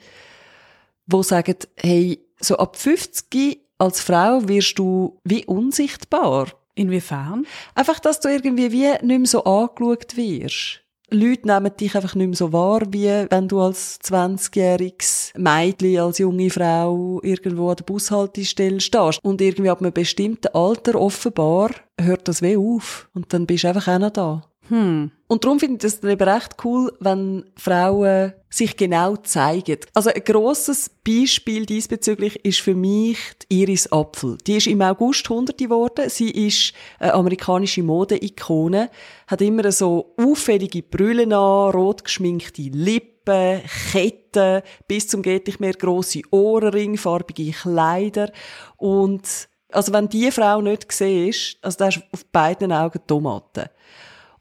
wo 1.05 1.21
sagen, 1.21 1.57
hey, 1.75 2.25
so 2.39 2.57
ab 2.57 2.75
50 2.75 3.61
als 3.81 3.99
Frau 3.99 4.47
wirst 4.47 4.77
du 4.77 5.17
wie 5.23 5.43
unsichtbar. 5.45 6.47
Inwiefern? 6.75 7.47
Einfach, 7.73 7.99
dass 7.99 8.19
du 8.19 8.29
irgendwie 8.29 8.71
wie 8.71 8.91
nicht 8.91 9.03
mehr 9.03 9.25
so 9.25 9.43
angeschaut 9.43 10.15
wirst. 10.15 10.81
Leute 11.09 11.47
nehmen 11.47 11.75
dich 11.75 11.93
einfach 11.95 12.15
nicht 12.15 12.27
mehr 12.27 12.37
so 12.37 12.53
wahr, 12.53 12.83
wie 12.89 13.25
wenn 13.29 13.47
du 13.47 13.59
als 13.59 13.99
20-jähriges 14.01 15.37
Mädchen, 15.37 15.99
als 15.99 16.19
junge 16.19 16.49
Frau 16.49 17.19
irgendwo 17.23 17.69
an 17.69 17.75
der 17.75 17.83
Bushaltestelle 17.83 18.79
stehst. 18.79 19.19
Und 19.23 19.41
irgendwie 19.41 19.71
ab 19.71 19.81
einem 19.81 19.91
bestimmten 19.91 20.55
Alter 20.55 20.95
offenbar 20.95 21.71
hört 21.99 22.27
das 22.27 22.41
weh 22.41 22.55
auf. 22.55 23.09
Und 23.13 23.33
dann 23.33 23.45
bist 23.45 23.65
du 23.65 23.69
einfach 23.69 23.87
auch 23.89 23.99
noch 23.99 24.11
da. 24.11 24.50
Hm. 24.71 25.11
Und 25.27 25.43
darum 25.43 25.59
finde 25.59 25.75
ich 25.75 25.81
das 25.81 26.09
eben 26.09 26.29
recht 26.29 26.55
cool, 26.63 26.93
wenn 27.01 27.43
Frauen 27.57 28.31
sich 28.49 28.77
genau 28.77 29.17
zeigen. 29.17 29.79
Also 29.93 30.11
ein 30.11 30.23
grosses 30.23 30.89
Beispiel 31.05 31.65
diesbezüglich 31.65 32.45
ist 32.45 32.61
für 32.61 32.73
mich 32.73 33.17
die 33.49 33.63
Iris 33.63 33.91
Apfel. 33.91 34.37
Die 34.47 34.55
ist 34.55 34.67
im 34.67 34.81
August 34.81 35.29
100 35.29 35.57
geworden. 35.57 36.09
Sie 36.09 36.31
ist 36.31 36.71
eine 36.99 37.15
amerikanische 37.15 37.83
Mode-Ikone, 37.83 38.89
hat 39.27 39.41
immer 39.41 39.69
so 39.73 40.13
auffällige 40.15 40.83
Brüllen 40.83 41.33
an, 41.33 41.71
rot 41.71 42.05
geschminkte 42.05 42.61
Lippen, 42.61 43.61
Ketten, 43.91 44.61
bis 44.87 45.09
zum 45.09 45.21
geht 45.21 45.47
nicht 45.47 45.59
mehr 45.59 45.73
grosse 45.73 46.21
Ohrenringe, 46.31 46.97
farbige 46.97 47.51
Kleider 47.51 48.31
und 48.77 49.49
also 49.73 49.93
wenn 49.93 50.09
die 50.09 50.31
Frau 50.31 50.61
nicht 50.61 50.91
siehst, 50.91 51.57
also 51.61 51.77
da 51.77 51.89
du 51.89 52.01
auf 52.11 52.25
beiden 52.25 52.71
Augen 52.71 52.99
Tomaten. 53.07 53.69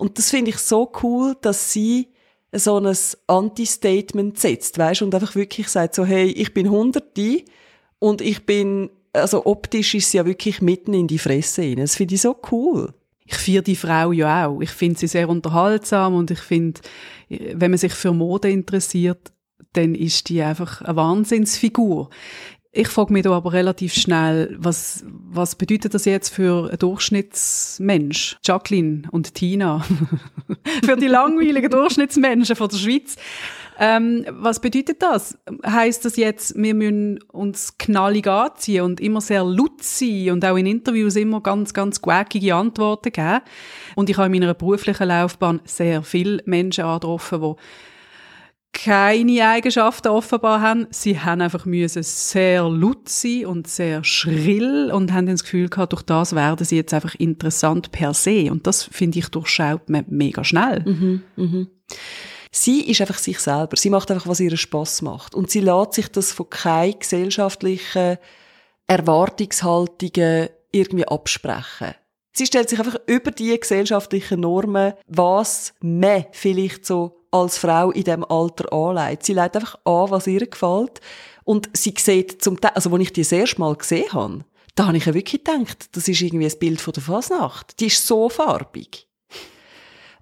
Und 0.00 0.16
das 0.16 0.30
finde 0.30 0.50
ich 0.50 0.57
so 0.57 0.90
cool, 1.02 1.37
dass 1.42 1.73
sie 1.73 2.09
so 2.52 2.78
ein 2.78 2.97
Anti-Statement 3.26 4.38
setzt, 4.38 4.78
weißt, 4.78 5.02
und 5.02 5.14
einfach 5.14 5.35
wirklich 5.35 5.69
sagt 5.69 5.95
so, 5.95 6.07
hey, 6.07 6.30
ich 6.30 6.54
bin 6.54 6.71
Hunderte 6.71 7.45
und 7.99 8.23
ich 8.23 8.47
bin, 8.47 8.88
also 9.12 9.45
optisch 9.45 9.95
ist 9.95 10.11
sie 10.11 10.16
ja 10.16 10.25
wirklich 10.25 10.62
mitten 10.62 10.95
in 10.95 11.07
die 11.07 11.19
Fresse 11.19 11.61
rein. 11.61 11.76
Das 11.76 11.97
finde 11.97 12.14
ich 12.14 12.23
so 12.23 12.35
cool. 12.50 12.95
Ich 13.26 13.35
feiere 13.35 13.61
die 13.61 13.76
Frau 13.76 14.11
ja 14.12 14.47
auch. 14.47 14.62
Ich 14.62 14.71
finde 14.71 14.99
sie 14.99 15.07
sehr 15.07 15.28
unterhaltsam 15.28 16.14
und 16.14 16.30
ich 16.30 16.40
finde, 16.40 16.80
wenn 17.28 17.71
man 17.71 17.78
sich 17.78 17.92
für 17.92 18.14
Mode 18.14 18.50
interessiert, 18.50 19.33
dann 19.75 19.95
ist 19.95 20.30
die 20.30 20.42
einfach 20.42 20.80
eine 20.80 20.97
Wahnsinnsfigur. 20.97 22.09
Ich 22.73 22.87
frage 22.87 23.12
mich 23.12 23.25
da 23.25 23.33
aber 23.33 23.53
relativ 23.53 23.93
schnell, 23.95 24.57
was, 24.57 25.05
was 25.05 25.57
bedeutet 25.57 25.93
das 25.93 26.05
jetzt 26.05 26.29
für 26.29 26.69
einen 26.69 26.79
Durchschnittsmensch? 26.79 28.39
Jacqueline 28.45 29.03
und 29.11 29.35
Tina. 29.35 29.85
für 30.85 30.97
die 30.97 31.09
langweiligen 31.09 31.69
Durchschnittsmenschen 31.69 32.55
von 32.55 32.69
der 32.69 32.77
Schweiz. 32.77 33.17
Ähm, 33.83 34.25
was 34.29 34.61
bedeutet 34.61 35.03
das? 35.03 35.37
Heißt 35.67 36.05
das 36.05 36.17
jetzt, 36.17 36.55
wir 36.55 36.75
müssen 36.75 37.21
uns 37.33 37.77
knallig 37.77 38.29
anziehen 38.29 38.83
und 38.83 39.00
immer 39.00 39.21
sehr 39.21 39.43
laut 39.43 39.83
sein 39.83 40.31
und 40.31 40.45
auch 40.45 40.57
in 40.57 40.67
Interviews 40.67 41.17
immer 41.17 41.41
ganz, 41.41 41.75
ganz 41.75 42.00
quäkige 42.00 42.55
Antworten 42.55 43.11
geben? 43.11 43.41
Und 43.97 44.11
ich 44.11 44.17
habe 44.17 44.27
in 44.27 44.41
meiner 44.41 44.55
beruflichen 44.55 45.09
Laufbahn 45.09 45.61
sehr 45.65 46.05
viele 46.05 46.41
Menschen 46.45 46.85
angetroffen, 46.85 47.41
die 47.41 47.55
keine 48.73 49.49
Eigenschaften 49.49 50.09
offenbar 50.09 50.61
haben. 50.61 50.87
Sie 50.91 51.19
haben 51.19 51.41
einfach 51.41 51.67
müssen 51.67 52.03
sehr 52.03 52.62
laut 52.69 53.09
sein 53.09 53.47
und 53.47 53.67
sehr 53.67 54.05
schrill 54.05 54.91
und 54.93 55.12
haben 55.12 55.27
das 55.27 55.43
Gefühl 55.43 55.69
gehabt, 55.69 55.93
durch 55.93 56.03
das 56.03 56.35
werden 56.35 56.65
sie 56.65 56.77
jetzt 56.77 56.95
einfach 56.95 57.15
interessant 57.17 57.91
per 57.93 58.15
se. 58.15 58.50
Und 58.50 58.67
das 58.67 58.85
finde 58.85 59.19
ich 59.19 59.29
durchschaut 59.29 59.91
man 59.91 60.05
mega 60.09 60.45
schnell. 60.45 60.83
Mhm, 60.87 61.23
mhm. 61.37 61.69
Sie 62.53 62.81
ist 62.91 63.00
einfach 63.00 63.19
sich 63.19 63.39
selber. 63.39 63.77
Sie 63.77 63.91
macht 63.91 64.11
einfach, 64.11 64.27
was 64.27 64.41
ihr 64.41 64.57
Spaß 64.57 65.03
macht. 65.03 65.35
Und 65.35 65.50
sie 65.50 65.61
lässt 65.61 65.95
sich 65.95 66.09
das 66.09 66.33
von 66.33 66.50
keinen 66.50 66.99
gesellschaftlichen 66.99 68.19
Erwartungshaltungen 68.87 70.49
irgendwie 70.73 71.07
absprechen. 71.07 71.95
Sie 72.33 72.47
stellt 72.47 72.69
sich 72.69 72.79
einfach 72.79 72.97
über 73.07 73.31
die 73.31 73.59
gesellschaftlichen 73.59 74.41
Normen, 74.41 74.95
was 75.07 75.75
man 75.81 76.27
vielleicht 76.33 76.87
so 76.87 77.20
als 77.31 77.59
Frau 77.59 77.91
in 77.91 78.05
dem 78.05 78.25
Alter 78.25 78.73
anlegt. 78.73 79.25
Sie 79.25 79.35
legt 79.35 79.57
einfach 79.57 79.77
an, 79.85 80.11
was 80.11 80.27
ihr 80.27 80.47
gefällt. 80.47 81.01
Und 81.45 81.69
sie 81.73 81.95
sieht 81.97 82.43
zum 82.43 82.61
Teil, 82.61 82.73
also, 82.75 82.91
als 82.91 83.03
ich 83.03 83.13
die 83.13 83.23
das 83.23 83.33
erste 83.33 83.61
Mal 83.61 83.75
gesehen 83.75 84.13
habe, 84.13 84.45
da 84.75 84.87
habe 84.87 84.97
ich 84.97 85.07
ja 85.07 85.15
wirklich 85.15 85.45
gedacht, 85.45 85.89
das 85.93 86.09
ist 86.09 86.21
irgendwie 86.21 86.47
ein 86.47 86.59
Bild 86.59 86.81
von 86.81 86.93
der 86.93 87.03
Fasnacht. 87.03 87.81
Die 87.81 87.87
ist 87.87 88.07
so 88.07 88.29
farbig. 88.29 89.10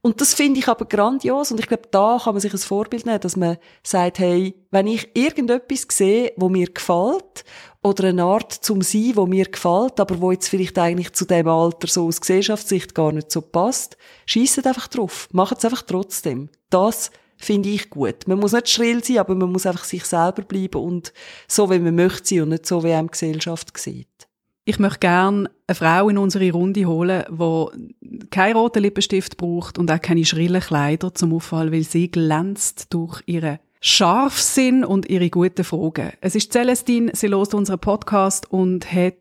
Und 0.08 0.22
das 0.22 0.32
finde 0.32 0.58
ich 0.58 0.68
aber 0.68 0.86
grandios 0.86 1.52
und 1.52 1.60
ich 1.60 1.66
glaube, 1.66 1.82
da 1.90 2.18
kann 2.24 2.32
man 2.32 2.40
sich 2.40 2.54
ein 2.54 2.58
Vorbild 2.58 3.04
nehmen, 3.04 3.20
dass 3.20 3.36
man 3.36 3.58
sagt, 3.82 4.20
hey, 4.20 4.54
wenn 4.70 4.86
ich 4.86 5.14
irgendetwas 5.14 5.84
sehe, 5.90 6.32
wo 6.38 6.48
mir 6.48 6.66
gefällt 6.66 7.44
oder 7.82 8.08
eine 8.08 8.24
Art 8.24 8.50
zum 8.50 8.80
Sein, 8.80 9.16
wo 9.16 9.26
mir 9.26 9.44
gefällt, 9.44 10.00
aber 10.00 10.18
wo 10.22 10.32
jetzt 10.32 10.48
vielleicht 10.48 10.78
eigentlich 10.78 11.12
zu 11.12 11.26
dem 11.26 11.46
Alter 11.46 11.88
so 11.88 12.06
aus 12.06 12.22
Gesellschaftssicht 12.22 12.94
gar 12.94 13.12
nicht 13.12 13.30
so 13.30 13.42
passt, 13.42 13.98
schießt 14.24 14.66
einfach 14.66 14.88
drauf, 14.88 15.28
macht 15.32 15.58
es 15.58 15.66
einfach 15.66 15.82
trotzdem. 15.82 16.48
Das 16.70 17.10
finde 17.36 17.68
ich 17.68 17.90
gut. 17.90 18.26
Man 18.26 18.38
muss 18.38 18.52
nicht 18.52 18.70
schrill 18.70 19.04
sein, 19.04 19.18
aber 19.18 19.34
man 19.34 19.52
muss 19.52 19.66
einfach 19.66 19.84
sich 19.84 20.06
selber 20.06 20.40
bleiben 20.40 20.82
und 20.82 21.12
so, 21.48 21.70
wie 21.70 21.80
man 21.80 21.94
möchte 21.94 22.28
sein 22.28 22.42
und 22.44 22.48
nicht 22.48 22.64
so, 22.64 22.82
wie 22.82 22.94
einem 22.94 23.10
Gesellschaft 23.10 23.76
sieht. 23.76 24.27
Ich 24.68 24.78
möchte 24.78 24.98
gerne 24.98 25.48
eine 25.66 25.74
Frau 25.74 26.10
in 26.10 26.18
unsere 26.18 26.52
Runde 26.52 26.84
holen, 26.84 27.24
die 27.30 28.26
keinen 28.28 28.54
roten 28.54 28.82
Lippenstift 28.82 29.38
braucht 29.38 29.78
und 29.78 29.90
auch 29.90 29.98
keine 29.98 30.26
schrillen 30.26 30.60
Kleider 30.60 31.14
zum 31.14 31.32
Auffall, 31.32 31.72
weil 31.72 31.84
sie 31.84 32.10
glänzt 32.10 32.92
durch 32.92 33.22
ihre 33.24 33.60
Scharfsinn 33.80 34.84
und 34.84 35.08
ihre 35.08 35.30
guten 35.30 35.64
Fragen. 35.64 36.12
Es 36.20 36.34
ist 36.34 36.52
Celestine, 36.52 37.12
sie 37.14 37.28
lost 37.28 37.54
unseren 37.54 37.78
Podcast 37.78 38.52
und 38.52 38.92
hat 38.92 39.14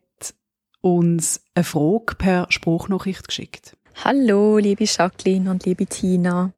uns 0.82 1.40
eine 1.56 1.64
Frage 1.64 2.16
per 2.18 2.48
Spruchnachricht 2.50 3.26
geschickt. 3.26 3.78
Hallo, 4.04 4.58
liebe 4.58 4.84
Jacqueline 4.84 5.50
und 5.50 5.66
liebe 5.66 5.86
Tina. 5.86 6.52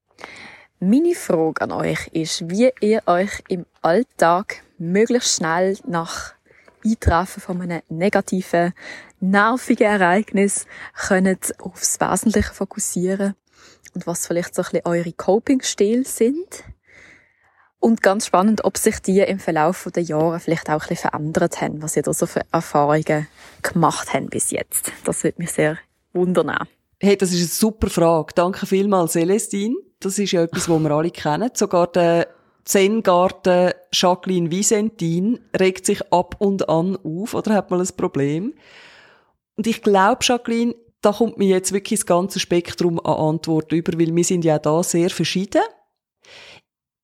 Meine 0.79 1.13
Frage 1.13 1.61
an 1.61 1.71
euch 1.73 2.07
ist, 2.07 2.49
wie 2.49 2.71
ihr 2.81 3.03
euch 3.05 3.43
im 3.49 3.67
Alltag 3.83 4.63
möglichst 4.79 5.35
schnell 5.35 5.77
nach 5.85 6.33
Eintreffen 6.83 7.41
von 7.41 7.61
einem 7.61 7.81
negativen, 7.89 8.73
nervigen 9.19 9.87
Ereignis 9.87 10.65
könnt 11.07 11.59
aufs 11.59 11.99
Wesentliche 11.99 12.53
fokussieren 12.53 13.35
und 13.93 14.07
was 14.07 14.27
vielleicht 14.27 14.55
so 14.55 14.61
ein 14.61 14.69
bisschen 14.71 14.85
eure 14.85 15.13
Coping-Stile 15.13 16.05
sind. 16.05 16.63
Und 17.81 18.01
ganz 18.01 18.25
spannend, 18.25 18.65
ob 18.65 18.77
sich 18.77 18.99
die 18.99 19.19
im 19.19 19.39
Verlauf 19.39 19.87
der 19.95 20.03
Jahre 20.03 20.39
vielleicht 20.39 20.69
auch 20.69 20.81
ein 20.83 20.89
bisschen 20.89 21.09
verändert 21.09 21.61
haben, 21.61 21.81
was 21.81 21.95
ihr 21.95 22.03
da 22.03 22.13
so 22.13 22.25
für 22.25 22.41
Erfahrungen 22.51 23.27
gemacht 23.61 24.13
habt 24.13 24.31
bis 24.31 24.51
jetzt. 24.51 24.91
Das 25.05 25.23
würde 25.23 25.41
mich 25.41 25.51
sehr 25.51 25.77
wundern. 26.11 26.67
Hey, 26.99 27.15
das 27.15 27.31
ist 27.31 27.37
eine 27.37 27.47
super 27.47 27.89
Frage. 27.89 28.33
Danke 28.35 28.65
vielmals, 28.65 29.13
Celestine. 29.13 29.75
Das 30.01 30.19
ist 30.19 30.33
ja 30.33 30.43
etwas, 30.43 30.67
was 30.67 30.79
wir 30.79 30.91
alle 30.91 31.11
kennen. 31.11 31.49
Sogar 31.53 31.87
der 31.87 32.27
Zen-Garten 32.69 33.71
Jacqueline 33.91 34.51
Visentin 34.51 35.39
regt 35.59 35.87
sich 35.87 36.13
ab 36.13 36.35
und 36.37 36.69
an 36.69 36.99
auf 37.03 37.33
oder 37.33 37.55
hat 37.55 37.71
mal 37.71 37.81
ein 37.81 37.89
Problem. 37.97 38.53
Und 39.57 39.65
ich 39.65 39.81
glaube, 39.81 40.19
Jacqueline, 40.21 40.75
da 41.01 41.11
kommt 41.11 41.39
mir 41.39 41.47
jetzt 41.47 41.71
wirklich 41.71 42.01
das 42.01 42.05
ganze 42.05 42.39
Spektrum 42.39 42.99
an 42.99 43.15
Antworten 43.15 43.73
über, 43.73 43.99
weil 43.99 44.15
wir 44.15 44.23
sind 44.23 44.45
ja 44.45 44.59
da 44.59 44.83
sehr 44.83 45.09
verschieden. 45.09 45.63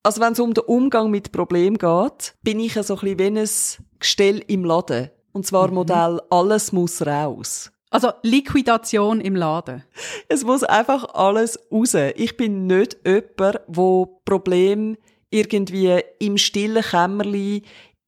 Also 0.03 0.21
wenn 0.21 0.33
es 0.33 0.39
um 0.39 0.53
den 0.53 0.65
Umgang 0.65 1.09
mit 1.09 1.31
Problemen 1.31 1.79
geht, 1.79 2.35
bin 2.43 2.59
ich 2.59 2.75
ja 2.75 2.83
so 2.83 2.93
ein 2.97 3.15
bisschen 3.15 3.35
wie 3.35 3.39
ein 3.39 3.49
Gestell 3.97 4.43
im 4.45 4.65
Laden. 4.65 5.09
Und 5.33 5.47
zwar 5.47 5.69
mhm. 5.69 5.73
Modell 5.73 6.21
alles 6.29 6.73
muss 6.73 7.03
raus. 7.03 7.71
Also 7.89 8.11
Liquidation 8.21 9.19
im 9.19 9.35
Laden. 9.35 9.83
Es 10.29 10.43
muss 10.43 10.63
einfach 10.63 11.15
alles 11.15 11.59
raus. 11.71 11.95
Ich 12.15 12.37
bin 12.37 12.67
nicht 12.67 12.97
jemand, 13.03 13.61
wo 13.65 14.21
Problem 14.25 14.95
irgendwie 15.29 15.99
im 16.19 16.37
stillen 16.37 16.83
Kämmerli 16.83 17.63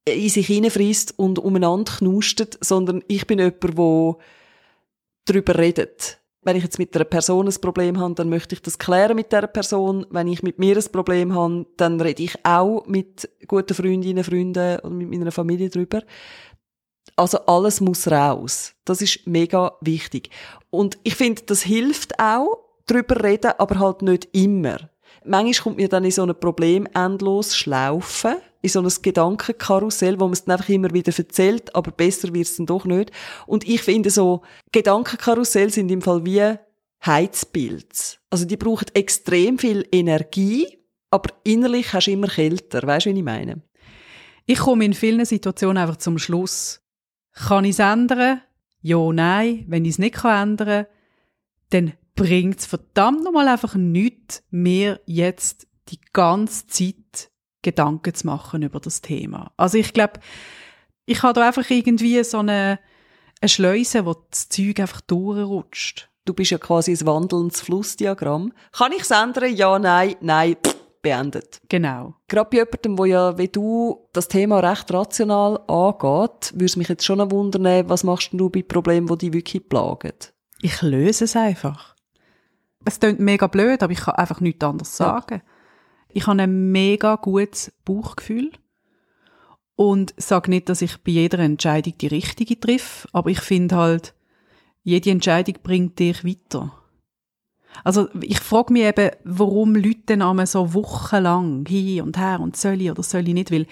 in 0.08 0.28
sich 0.28 0.46
hineinfrisst 0.46 1.18
und 1.18 1.38
umeinander 1.38 1.92
knustet, 1.98 2.58
sondern 2.60 3.02
ich 3.08 3.26
bin 3.26 3.38
jemand, 3.38 3.62
der 3.62 4.16
darüber 5.26 5.58
redet. 5.58 6.20
Wenn 6.42 6.56
ich 6.56 6.62
jetzt 6.62 6.78
mit 6.78 6.94
einer 6.94 7.04
Person 7.04 7.46
ein 7.46 7.60
Problem 7.60 7.98
habe, 7.98 8.14
dann 8.14 8.28
möchte 8.28 8.54
ich 8.54 8.62
das 8.62 8.78
klären 8.78 9.16
mit 9.16 9.32
der 9.32 9.46
Person. 9.48 10.06
Wenn 10.10 10.28
ich 10.28 10.42
mit 10.42 10.58
mir 10.58 10.76
ein 10.76 10.92
Problem 10.92 11.34
habe, 11.34 11.66
dann 11.76 12.00
rede 12.00 12.22
ich 12.22 12.44
auch 12.44 12.86
mit 12.86 13.28
guten 13.46 13.74
Freundinnen, 13.74 14.24
Freunden 14.24 14.78
und 14.80 14.96
mit 14.96 15.10
meiner 15.10 15.32
Familie 15.32 15.68
darüber. 15.68 16.02
Also 17.16 17.38
alles 17.46 17.80
muss 17.80 18.08
raus. 18.08 18.74
Das 18.84 19.02
ist 19.02 19.26
mega 19.26 19.76
wichtig. 19.80 20.30
Und 20.70 20.98
ich 21.02 21.16
finde, 21.16 21.42
das 21.42 21.62
hilft 21.62 22.18
auch, 22.20 22.58
darüber 22.86 23.22
reden, 23.22 23.52
aber 23.58 23.78
halt 23.80 24.02
nicht 24.02 24.28
immer 24.32 24.88
manchmal 25.24 25.62
kommt 25.62 25.76
mir 25.76 25.88
dann 25.88 26.04
in 26.04 26.10
so 26.10 26.22
ein 26.22 26.38
Problem 26.38 26.86
endlos 26.94 27.56
schlaufen, 27.56 28.36
in 28.62 28.70
so 28.70 28.80
ein 28.80 28.92
Gedankenkarussell, 29.02 30.18
wo 30.18 30.24
man 30.24 30.32
es 30.32 30.44
dann 30.44 30.56
einfach 30.56 30.68
immer 30.68 30.92
wieder 30.92 31.12
erzählt, 31.16 31.74
aber 31.74 31.90
besser 31.90 32.32
wird 32.34 32.46
es 32.46 32.56
dann 32.56 32.66
doch 32.66 32.84
nicht. 32.84 33.12
Und 33.46 33.66
ich 33.68 33.82
finde 33.82 34.10
so, 34.10 34.42
Gedankenkarussell 34.72 35.70
sind 35.70 35.90
im 35.90 36.02
Fall 36.02 36.24
wie 36.24 36.54
Heizpilz. 37.04 38.18
Also 38.30 38.44
die 38.44 38.56
brauchen 38.56 38.86
extrem 38.94 39.58
viel 39.58 39.86
Energie, 39.92 40.78
aber 41.10 41.30
innerlich 41.44 41.92
hast 41.92 42.06
du 42.06 42.12
immer 42.12 42.28
kälter. 42.28 42.86
Weißt 42.86 43.06
du, 43.06 43.10
wie 43.10 43.18
ich 43.18 43.24
meine? 43.24 43.62
Ich 44.46 44.58
komme 44.58 44.84
in 44.84 44.94
vielen 44.94 45.24
Situationen 45.24 45.78
einfach 45.78 45.98
zum 45.98 46.18
Schluss. 46.18 46.80
Kann 47.32 47.64
ich 47.64 47.72
es 47.72 47.78
ändern? 47.78 48.40
Ja, 48.80 49.12
nein. 49.12 49.64
Wenn 49.68 49.84
ich 49.84 49.92
es 49.92 49.98
nicht 49.98 50.24
ändern 50.24 50.86
kann, 50.86 50.86
dann 51.70 51.92
bringt 52.18 52.58
es 52.58 52.66
verdammt 52.66 53.22
nochmal 53.22 53.48
einfach 53.48 53.74
nichts, 53.76 54.42
mir 54.50 55.00
jetzt 55.06 55.68
die 55.88 56.00
ganze 56.12 56.66
Zeit 56.66 57.30
Gedanken 57.62 58.14
zu 58.14 58.26
machen 58.26 58.62
über 58.62 58.80
das 58.80 59.00
Thema. 59.00 59.52
Also 59.56 59.78
ich 59.78 59.92
glaube, 59.92 60.20
ich 61.06 61.22
habe 61.22 61.34
da 61.34 61.46
einfach 61.46 61.68
irgendwie 61.70 62.22
so 62.24 62.38
eine, 62.38 62.78
eine 63.40 63.48
Schleuse, 63.48 64.04
wo 64.04 64.14
das 64.30 64.48
Zeug 64.48 64.80
einfach 64.80 65.00
durchrutscht. 65.00 66.10
Du 66.24 66.34
bist 66.34 66.50
ja 66.50 66.58
quasi 66.58 66.92
ein 66.92 67.06
wandelndes 67.06 67.60
Flussdiagramm. 67.62 68.52
Kann 68.72 68.92
ich 68.92 69.02
es 69.02 69.10
ändern? 69.10 69.54
Ja, 69.54 69.78
nein, 69.78 70.16
nein, 70.20 70.56
pff, 70.62 70.76
beendet. 71.00 71.60
Genau. 71.68 72.14
Gerade 72.26 72.50
bei 72.50 72.56
jemandem, 72.58 72.98
wo 72.98 73.04
ja, 73.04 73.38
wie 73.38 73.48
du, 73.48 74.08
das 74.12 74.28
Thema 74.28 74.58
recht 74.58 74.92
rational 74.92 75.60
angeht, 75.68 76.52
würde 76.52 76.64
es 76.64 76.76
mich 76.76 76.88
jetzt 76.88 77.04
schon 77.04 77.30
wundern, 77.30 77.88
was 77.88 78.04
machst 78.04 78.30
du 78.32 78.50
bei 78.50 78.62
Problemen, 78.62 79.06
die 79.06 79.30
dich 79.30 79.32
wirklich 79.32 79.68
plagen? 79.68 80.12
Ich 80.60 80.82
löse 80.82 81.24
es 81.24 81.36
einfach 81.36 81.97
es 82.88 83.00
klingt 83.00 83.20
mega 83.20 83.46
blöd, 83.46 83.82
aber 83.82 83.92
ich 83.92 84.00
kann 84.00 84.14
einfach 84.14 84.40
nichts 84.40 84.64
anderes 84.64 84.96
sagen. 84.96 85.42
Ich 86.08 86.26
habe 86.26 86.42
ein 86.42 86.72
mega 86.72 87.16
gutes 87.16 87.72
Bauchgefühl 87.84 88.50
und 89.76 90.14
sage 90.16 90.50
nicht, 90.50 90.68
dass 90.68 90.82
ich 90.82 90.98
bei 90.98 91.12
jeder 91.12 91.38
Entscheidung 91.38 91.96
die 91.98 92.06
richtige 92.08 92.58
triff, 92.58 93.06
aber 93.12 93.30
ich 93.30 93.40
finde 93.40 93.76
halt, 93.76 94.14
jede 94.82 95.10
Entscheidung 95.10 95.56
bringt 95.62 95.98
dich 95.98 96.24
weiter. 96.24 96.72
Also 97.84 98.08
ich 98.22 98.40
frage 98.40 98.72
mich 98.72 98.82
eben, 98.82 99.10
warum 99.24 99.74
Leute 99.74 100.16
dann 100.16 100.46
so 100.46 100.74
wochenlang 100.74 101.66
hin 101.66 102.02
und 102.02 102.18
her 102.18 102.40
und 102.40 102.56
soll 102.56 102.80
ich 102.80 102.90
oder 102.90 103.02
soll 103.02 103.28
ich 103.28 103.34
nicht, 103.34 103.52
weil 103.52 103.66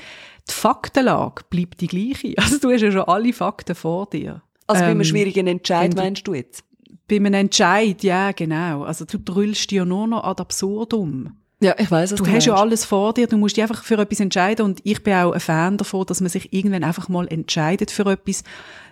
die 0.49 0.53
Faktenlage 0.53 1.43
bleibt 1.51 1.81
die 1.81 1.89
gleiche. 1.89 2.35
Also 2.39 2.59
du 2.59 2.71
hast 2.71 2.83
ja 2.83 2.93
schon 2.93 3.03
alle 3.03 3.33
Fakten 3.33 3.75
vor 3.75 4.07
dir. 4.07 4.43
Also 4.67 4.83
ähm, 4.83 4.87
bei 4.87 4.91
einem 4.93 5.05
schwierigen 5.05 5.47
Entscheid 5.47 5.95
meinst 5.97 6.27
du 6.27 6.35
jetzt? 6.35 6.65
Bei 7.09 7.17
einem 7.17 7.35
Entscheid, 7.35 8.03
ja, 8.03 8.33
genau. 8.33 8.83
Also 8.83 9.05
du 9.05 9.19
drüllst 9.19 9.71
dir 9.71 9.85
nur 9.85 10.07
noch 10.07 10.25
ad 10.25 10.41
absurdum. 10.41 11.37
Ja, 11.61 11.75
ich 11.79 11.91
weiß 11.91 12.11
Du, 12.11 12.25
du 12.25 12.31
hast 12.31 12.47
ja 12.47 12.55
alles 12.55 12.85
vor 12.85 13.15
dir, 13.15 13.27
du 13.27 13.39
musst 13.39 13.57
dich 13.57 13.63
einfach 13.63 13.83
für 13.83 13.99
etwas 13.99 14.21
entscheiden 14.21 14.67
und 14.67 14.81
ich 14.85 15.03
bin 15.03 15.15
auch 15.15 15.33
ein 15.33 15.41
Fan 15.41 15.79
davon, 15.79 16.05
dass 16.05 16.21
man 16.21 16.29
sich 16.29 16.53
irgendwann 16.53 16.85
einfach 16.85 17.09
mal 17.09 17.27
entscheidet 17.29 17.91
für 17.91 18.05
etwas, 18.07 18.45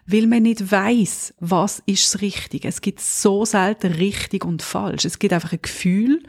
weil 0.07 0.27
man 0.27 0.45
nicht 0.45 0.71
weiß, 0.71 1.35
was 1.41 1.83
ist 1.85 2.15
das 2.15 2.23
Richtige. 2.23 2.69
Es 2.69 2.81
gibt 2.81 3.01
so 3.01 3.45
selten 3.45 3.93
richtig 3.93 4.47
und 4.47 4.63
falsch. 4.63 5.05
Es 5.05 5.19
gibt 5.19 5.35
einfach 5.35 5.53
ein 5.53 5.61
Gefühl 5.61 6.23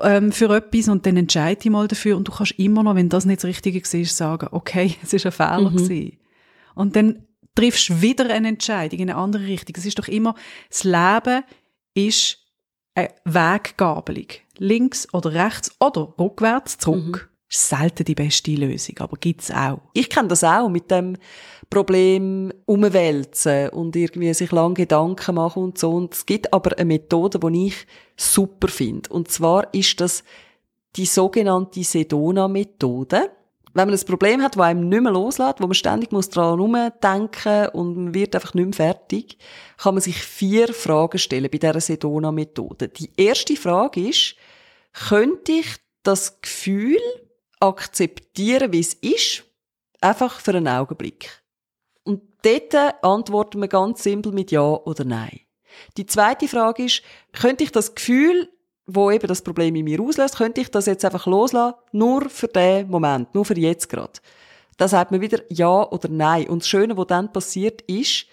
ähm, 0.00 0.32
für 0.32 0.54
etwas 0.54 0.88
und 0.88 1.04
dann 1.04 1.18
entscheide 1.18 1.60
ich 1.64 1.70
mal 1.70 1.86
dafür 1.86 2.16
und 2.16 2.28
du 2.28 2.32
kannst 2.32 2.58
immer 2.58 2.82
noch, 2.82 2.94
wenn 2.94 3.10
das 3.10 3.26
nicht 3.26 3.42
das 3.42 3.48
Richtige 3.48 3.82
war, 3.82 4.04
sagen, 4.06 4.48
okay, 4.52 4.96
es 5.02 5.12
ist 5.12 5.26
ein 5.26 5.32
Fehler 5.32 5.70
mhm. 5.70 5.76
gewesen. 5.76 6.16
Und 6.74 6.96
dann 6.96 7.26
triffst 7.54 8.00
wieder 8.00 8.30
eine 8.30 8.48
Entscheidung 8.48 9.00
in 9.00 9.10
eine 9.10 9.18
andere 9.18 9.46
Richtung. 9.46 9.74
Es 9.76 9.86
ist 9.86 9.98
doch 9.98 10.08
immer, 10.08 10.34
das 10.68 10.84
Leben 10.84 11.42
ist 11.94 12.38
eine 12.94 13.10
Weggabelung. 13.24 14.26
Links 14.58 15.12
oder 15.12 15.32
rechts 15.32 15.74
oder 15.80 16.14
rückwärts 16.18 16.78
zurück. 16.78 17.30
Mhm. 17.30 17.30
Ist 17.48 17.68
selten 17.68 18.04
die 18.04 18.14
beste 18.14 18.54
Lösung, 18.54 18.98
aber 18.98 19.16
gibt's 19.16 19.50
auch. 19.50 19.80
Ich 19.92 20.08
kenne 20.08 20.28
das 20.28 20.44
auch 20.44 20.68
mit 20.68 20.90
dem 20.90 21.16
Problem 21.68 22.52
umwälzen 22.66 23.70
und 23.70 23.96
irgendwie 23.96 24.32
sich 24.34 24.52
lange 24.52 24.74
Gedanken 24.74 25.34
machen 25.34 25.64
und 25.64 25.78
so. 25.78 25.90
Und 25.90 26.14
es 26.14 26.26
gibt 26.26 26.52
aber 26.52 26.76
eine 26.78 26.84
Methode, 26.84 27.40
die 27.40 27.66
ich 27.68 27.86
super 28.16 28.68
finde. 28.68 29.10
Und 29.10 29.30
zwar 29.30 29.72
ist 29.74 30.00
das 30.00 30.22
die 30.96 31.06
sogenannte 31.06 31.82
Sedona-Methode 31.82 33.30
wenn 33.72 33.88
man 33.88 33.96
ein 33.96 34.06
Problem 34.06 34.42
hat, 34.42 34.56
das 34.56 34.62
einem 34.62 34.88
nicht 34.88 35.02
mehr 35.02 35.12
loslässt, 35.12 35.60
wo 35.60 35.66
man 35.66 35.74
ständig 35.74 36.10
muss 36.10 36.28
dran 36.28 36.58
herumdenken 36.58 37.68
und 37.68 37.96
man 37.96 38.14
wird 38.14 38.34
einfach 38.34 38.54
nicht 38.54 38.64
mehr 38.66 38.72
fertig, 38.74 39.38
kann 39.78 39.94
man 39.94 40.02
sich 40.02 40.16
vier 40.22 40.72
Fragen 40.74 41.18
stellen 41.18 41.50
bei 41.50 41.58
dieser 41.58 41.80
Sedona-Methode. 41.80 42.88
Die 42.88 43.10
erste 43.16 43.56
Frage 43.56 44.08
ist, 44.08 44.34
könnte 45.08 45.52
ich 45.52 45.76
das 46.02 46.40
Gefühl 46.40 46.98
akzeptieren, 47.60 48.72
wie 48.72 48.80
es 48.80 48.94
ist, 48.94 49.44
einfach 50.00 50.40
für 50.40 50.52
einen 50.52 50.66
Augenblick? 50.68 51.42
Und 52.02 52.22
dort 52.42 53.04
antworten 53.04 53.60
wir 53.60 53.68
ganz 53.68 54.02
simpel 54.02 54.32
mit 54.32 54.50
Ja 54.50 54.62
oder 54.62 55.04
Nein. 55.04 55.40
Die 55.96 56.06
zweite 56.06 56.48
Frage 56.48 56.84
ist, 56.84 57.02
könnte 57.32 57.62
ich 57.62 57.70
das 57.70 57.94
Gefühl 57.94 58.48
wo 58.94 59.10
eben 59.10 59.26
das 59.26 59.42
Problem 59.42 59.74
in 59.76 59.84
mir 59.84 60.00
auslöst, 60.00 60.36
könnte 60.36 60.60
ich 60.60 60.70
das 60.70 60.86
jetzt 60.86 61.04
einfach 61.04 61.26
loslassen, 61.26 61.76
nur 61.92 62.28
für 62.28 62.48
den 62.48 62.88
Moment, 62.88 63.34
nur 63.34 63.44
für 63.44 63.58
jetzt 63.58 63.88
gerade. 63.88 64.20
Da 64.76 64.88
sagt 64.88 65.10
man 65.10 65.20
wieder 65.20 65.40
Ja 65.50 65.88
oder 65.90 66.08
Nein. 66.08 66.48
Und 66.48 66.62
das 66.62 66.68
Schöne, 66.68 66.96
was 66.96 67.06
dann 67.08 67.32
passiert, 67.32 67.82
ist, 67.82 68.26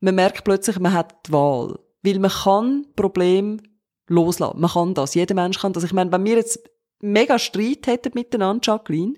man 0.00 0.16
merkt 0.16 0.42
plötzlich, 0.44 0.78
man 0.80 0.92
hat 0.92 1.14
die 1.26 1.32
Wahl. 1.32 1.78
Weil 2.02 2.18
man 2.18 2.30
kann 2.30 2.86
Problem 2.96 3.60
loslassen. 4.08 4.60
Man 4.60 4.70
kann 4.70 4.94
das. 4.94 5.14
Jeder 5.14 5.34
Mensch 5.34 5.60
kann 5.60 5.72
das. 5.72 5.84
Ich 5.84 5.92
meine, 5.92 6.10
wenn 6.10 6.24
wir 6.24 6.34
jetzt 6.36 6.60
mega 7.00 7.38
Streit 7.38 7.86
hätten 7.86 8.12
miteinander, 8.14 8.60
Jacqueline, 8.64 9.14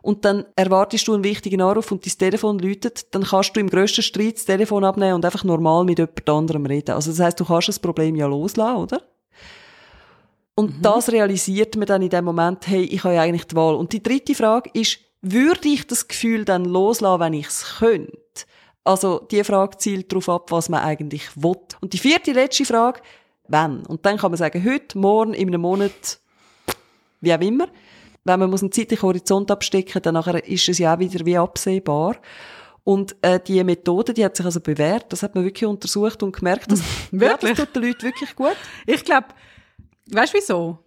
und 0.00 0.24
dann 0.24 0.44
erwartest 0.54 1.08
du 1.08 1.14
einen 1.14 1.24
wichtigen 1.24 1.60
Anruf 1.60 1.90
und 1.90 2.06
dein 2.06 2.18
Telefon 2.18 2.58
läutet, 2.58 3.14
dann 3.14 3.24
kannst 3.24 3.56
du 3.56 3.60
im 3.60 3.68
grössten 3.68 4.02
Streit 4.02 4.36
das 4.36 4.44
Telefon 4.44 4.84
abnehmen 4.84 5.14
und 5.14 5.24
einfach 5.24 5.44
normal 5.44 5.84
mit 5.84 5.98
jemand 5.98 6.28
anderem 6.28 6.66
reden. 6.66 6.92
Also 6.92 7.10
das 7.10 7.20
heißt, 7.20 7.40
du 7.40 7.44
kannst 7.44 7.68
das 7.68 7.78
Problem 7.78 8.14
ja 8.14 8.26
loslassen, 8.26 8.76
oder? 8.76 9.02
Und 10.58 10.78
mhm. 10.78 10.82
das 10.82 11.12
realisiert 11.12 11.76
man 11.76 11.86
dann 11.86 12.02
in 12.02 12.10
dem 12.10 12.24
Moment, 12.24 12.66
hey, 12.66 12.82
ich 12.82 13.04
habe 13.04 13.14
ja 13.14 13.22
eigentlich 13.22 13.46
die 13.46 13.54
Wahl. 13.54 13.76
Und 13.76 13.92
die 13.92 14.02
dritte 14.02 14.34
Frage 14.34 14.68
ist, 14.74 14.98
würde 15.22 15.68
ich 15.68 15.86
das 15.86 16.08
Gefühl 16.08 16.44
dann 16.44 16.64
loslassen, 16.64 17.20
wenn 17.20 17.32
ich 17.32 17.46
es 17.46 17.76
könnte? 17.78 18.18
Also, 18.82 19.20
die 19.20 19.44
Frage 19.44 19.78
zielt 19.78 20.10
darauf 20.10 20.28
ab, 20.28 20.50
was 20.50 20.68
man 20.68 20.82
eigentlich 20.82 21.28
will. 21.36 21.54
Und 21.80 21.92
die 21.92 21.98
vierte, 21.98 22.32
letzte 22.32 22.64
Frage, 22.64 23.02
wann? 23.46 23.86
Und 23.86 24.04
dann 24.04 24.16
kann 24.16 24.32
man 24.32 24.38
sagen, 24.38 24.64
heute, 24.68 24.98
morgen, 24.98 25.32
in 25.32 25.46
einem 25.46 25.60
Monat, 25.60 26.18
wie 27.20 27.32
auch 27.32 27.40
immer. 27.40 27.68
Wenn 28.24 28.40
man 28.40 28.50
muss 28.50 28.62
einen 28.62 28.72
zeitlichen 28.72 29.06
Horizont 29.06 29.52
abstecken, 29.52 30.02
dann 30.02 30.16
ist 30.16 30.68
es 30.68 30.78
ja 30.78 30.96
auch 30.96 30.98
wieder 30.98 31.24
wie 31.24 31.38
absehbar. 31.38 32.16
Und 32.82 33.14
äh, 33.22 33.38
die 33.38 33.62
Methode, 33.62 34.12
die 34.12 34.24
hat 34.24 34.36
sich 34.36 34.44
also 34.44 34.58
bewährt. 34.58 35.12
Das 35.12 35.22
hat 35.22 35.36
man 35.36 35.44
wirklich 35.44 35.66
untersucht 35.66 36.20
und 36.24 36.34
gemerkt, 36.34 36.72
dass 36.72 36.82
wirklich? 37.12 37.30
Ja, 37.50 37.54
das 37.54 37.58
tut 37.58 37.76
den 37.76 37.82
Leuten 37.84 38.02
wirklich 38.02 38.34
gut. 38.34 38.56
Ich 38.86 39.04
glaube, 39.04 39.28
weißt 40.10 40.34
du 40.34 40.38
wieso? 40.38 40.78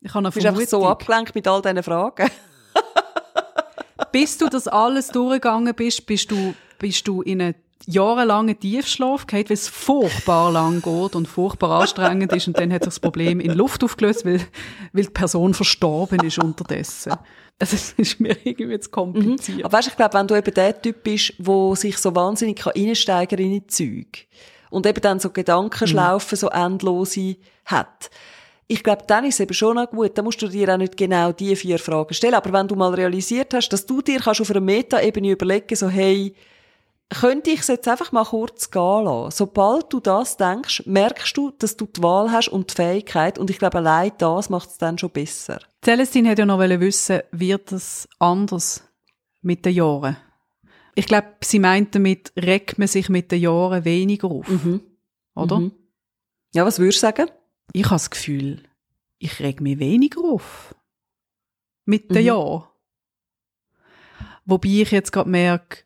Ich 0.00 0.14
habe 0.14 0.18
eine 0.18 0.30
Du 0.30 0.34
bist 0.34 0.46
einfach 0.46 0.62
so 0.62 0.86
abgelenkt 0.86 1.34
mit 1.34 1.46
all 1.48 1.60
diesen 1.60 1.82
Fragen. 1.82 2.30
Bis 4.12 4.38
du 4.38 4.48
das 4.48 4.68
alles 4.68 5.08
durchgegangen 5.08 5.74
bist, 5.74 6.06
bist 6.06 6.30
du, 6.30 6.54
bist 6.78 7.06
du 7.08 7.22
in 7.22 7.42
eine 7.42 7.54
jahrelangen 7.86 8.58
Tiefschlaf 8.58 9.26
gehabt, 9.26 9.50
weil 9.50 9.54
es 9.54 9.68
furchtbar 9.68 10.52
lang 10.52 10.82
geht 10.82 11.16
und 11.16 11.26
furchtbar 11.26 11.80
anstrengend 11.80 12.32
ist 12.32 12.46
und 12.46 12.58
dann 12.58 12.72
hat 12.72 12.82
sich 12.82 12.94
das 12.94 13.00
Problem 13.00 13.40
in 13.40 13.52
Luft 13.52 13.82
aufgelöst, 13.82 14.24
weil, 14.24 14.40
weil 14.92 15.04
die 15.04 15.10
Person 15.10 15.54
verstorben 15.54 16.20
ist 16.20 16.38
unterdessen. 16.38 17.14
Also, 17.58 17.76
es 17.76 17.92
ist 17.92 18.20
mir 18.20 18.36
irgendwie 18.44 18.78
zu 18.78 18.90
kompliziert. 18.90 19.58
Mhm. 19.58 19.64
Aber 19.64 19.78
weißt, 19.78 19.88
ich 19.88 19.96
glaube, 19.96 20.14
wenn 20.14 20.28
du 20.28 20.36
eben 20.36 20.54
der 20.54 20.80
Typ 20.80 21.02
bist, 21.02 21.34
der 21.38 21.76
sich 21.76 21.98
so 21.98 22.14
wahnsinnig 22.14 22.64
reinsteigen 22.64 23.36
kann 23.36 23.46
in 23.46 23.52
die 23.52 23.66
Zeug 23.66 24.26
und 24.70 24.86
eben 24.86 25.00
dann 25.00 25.18
so 25.18 25.30
Gedankenschlaufen, 25.30 26.36
mhm. 26.36 26.40
so 26.40 26.48
endlose 26.50 27.36
hat, 27.64 28.10
ich 28.70 28.82
glaube, 28.82 29.04
dann 29.06 29.24
ist 29.24 29.34
es 29.34 29.40
eben 29.40 29.54
schon 29.54 29.76
noch 29.76 29.90
gut. 29.90 30.16
Da 30.16 30.22
musst 30.22 30.40
du 30.42 30.46
dir 30.46 30.72
auch 30.72 30.76
nicht 30.76 30.96
genau 30.96 31.32
die 31.32 31.56
vier 31.56 31.78
Fragen 31.78 32.12
stellen. 32.12 32.34
Aber 32.34 32.52
wenn 32.52 32.68
du 32.68 32.74
mal 32.74 32.92
realisiert 32.92 33.54
hast, 33.54 33.70
dass 33.70 33.86
du 33.86 34.02
dir 34.02 34.20
kannst 34.20 34.42
auf 34.42 34.50
einer 34.50 34.60
Meta-Ebene 34.60 35.30
überlegen, 35.30 35.74
so, 35.74 35.88
hey, 35.88 36.34
könnte 37.08 37.50
ich 37.50 37.60
es 37.60 37.68
jetzt 37.68 37.88
einfach 37.88 38.12
mal 38.12 38.24
kurz 38.24 38.70
gehen 38.70 39.04
lassen. 39.04 39.30
Sobald 39.30 39.90
du 39.90 40.00
das 40.00 40.36
denkst, 40.36 40.82
merkst 40.84 41.34
du, 41.34 41.50
dass 41.58 41.78
du 41.78 41.86
die 41.86 42.02
Wahl 42.02 42.30
hast 42.30 42.48
und 42.48 42.70
die 42.70 42.74
Fähigkeit. 42.74 43.38
Und 43.38 43.48
ich 43.48 43.58
glaube, 43.58 43.78
allein 43.78 44.12
das 44.18 44.50
macht 44.50 44.68
es 44.68 44.76
dann 44.76 44.98
schon 44.98 45.10
besser. 45.10 45.60
Celestine 45.82 46.28
hätte 46.28 46.42
ja 46.42 46.46
noch 46.46 46.58
wissen, 46.58 47.20
wird 47.30 47.72
es 47.72 48.06
anders 48.18 48.84
mit 49.40 49.64
den 49.64 49.74
Jahren? 49.74 50.18
Ich 50.94 51.06
glaube, 51.06 51.28
sie 51.42 51.58
meint 51.58 51.94
damit, 51.94 52.32
regt 52.36 52.78
man 52.78 52.88
sich 52.88 53.08
mit 53.08 53.32
den 53.32 53.40
Jahren 53.40 53.84
weniger 53.86 54.28
auf. 54.28 54.48
Mhm. 54.48 54.82
Oder? 55.34 55.60
Mhm. 55.60 55.72
Ja, 56.52 56.66
was 56.66 56.78
würdest 56.78 56.98
du 56.98 57.06
sagen? 57.06 57.30
Ich 57.72 57.84
habe 57.84 57.94
das 57.94 58.10
Gefühl, 58.10 58.62
ich 59.18 59.40
reg 59.40 59.60
mich 59.60 59.78
weniger 59.78 60.22
auf. 60.22 60.74
Mit 61.84 62.10
den 62.10 62.22
mhm. 62.22 62.26
Jahren. 62.26 62.64
Wobei 64.44 64.68
ich 64.68 64.90
jetzt 64.90 65.12
gerade 65.12 65.28
merke, 65.28 65.84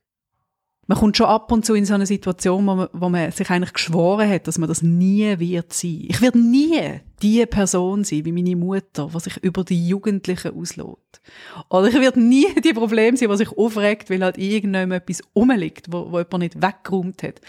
man 0.86 0.98
kommt 0.98 1.16
schon 1.16 1.26
ab 1.26 1.50
und 1.52 1.64
zu 1.64 1.74
in 1.74 1.84
so 1.84 1.94
eine 1.94 2.06
Situation, 2.06 2.66
wo 2.66 2.74
man, 2.74 2.88
wo 2.92 3.08
man 3.08 3.30
sich 3.30 3.48
eigentlich 3.50 3.72
geschworen 3.72 4.28
hat, 4.28 4.46
dass 4.46 4.58
man 4.58 4.68
das 4.68 4.82
nie 4.82 5.38
wird 5.38 5.72
sein. 5.72 6.06
Ich 6.08 6.20
werde 6.20 6.38
nie 6.38 7.00
die 7.22 7.46
Person 7.46 8.02
sein, 8.04 8.24
wie 8.24 8.32
meine 8.32 8.56
Mutter, 8.56 9.14
was 9.14 9.24
sich 9.24 9.36
über 9.38 9.62
die 9.64 9.88
Jugendlichen 9.88 10.54
auslässt. 10.54 11.22
Oder 11.70 11.88
ich 11.88 11.94
werde 11.94 12.20
nie 12.20 12.46
die 12.62 12.72
Probleme 12.72 13.16
sein, 13.16 13.28
was 13.28 13.38
sich 13.38 13.56
aufregt, 13.56 14.10
weil 14.10 14.22
halt 14.22 14.38
irgendjemand 14.38 15.02
etwas 15.02 15.22
rumliegt, 15.36 15.92
wo, 15.92 16.10
wo 16.10 16.18
jemand 16.18 16.38
nicht 16.38 16.60
weggeräumt 16.60 17.22
hat. 17.22 17.40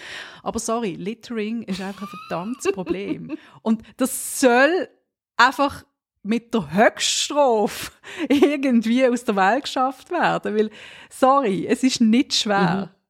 Aber 0.43 0.59
sorry, 0.59 0.93
Littering 0.93 1.63
ist 1.63 1.81
einfach 1.81 2.03
ein 2.03 2.19
verdammtes 2.27 2.71
Problem. 2.71 3.35
und 3.63 3.81
das 3.97 4.39
soll 4.39 4.87
einfach 5.37 5.83
mit 6.23 6.53
der 6.53 6.73
Höchststrafe 6.73 7.91
irgendwie 8.29 9.05
aus 9.07 9.25
der 9.25 9.35
Welt 9.35 9.63
geschafft 9.65 10.09
werden. 10.11 10.55
Weil, 10.55 10.69
sorry, 11.09 11.67
es 11.67 11.83
ist 11.83 12.01
nicht 12.01 12.33
schwer. 12.33 12.91
Mhm 12.91 13.03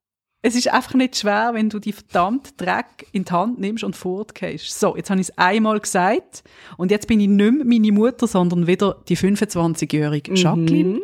es 0.45 0.55
ist 0.55 0.67
einfach 0.67 0.93
nicht 0.93 1.15
schwer, 1.15 1.51
wenn 1.53 1.69
du 1.69 1.79
die 1.79 1.93
verdammte 1.93 2.51
Dreck 2.57 3.07
in 3.13 3.23
die 3.23 3.31
Hand 3.31 3.59
nimmst 3.59 3.85
und 3.85 3.95
fortgehst. 3.95 4.77
So, 4.77 4.95
jetzt 4.97 5.09
habe 5.09 5.21
ich 5.21 5.29
es 5.29 5.37
einmal 5.37 5.79
gesagt 5.79 6.43
und 6.75 6.91
jetzt 6.91 7.07
bin 7.07 7.21
ich 7.21 7.29
nicht 7.29 7.53
mehr 7.53 7.65
meine 7.65 7.91
Mutter, 7.93 8.27
sondern 8.27 8.67
wieder 8.67 9.01
die 9.07 9.15
25-jährige 9.15 10.31
mhm. 10.31 10.35
Jacqueline. 10.35 11.01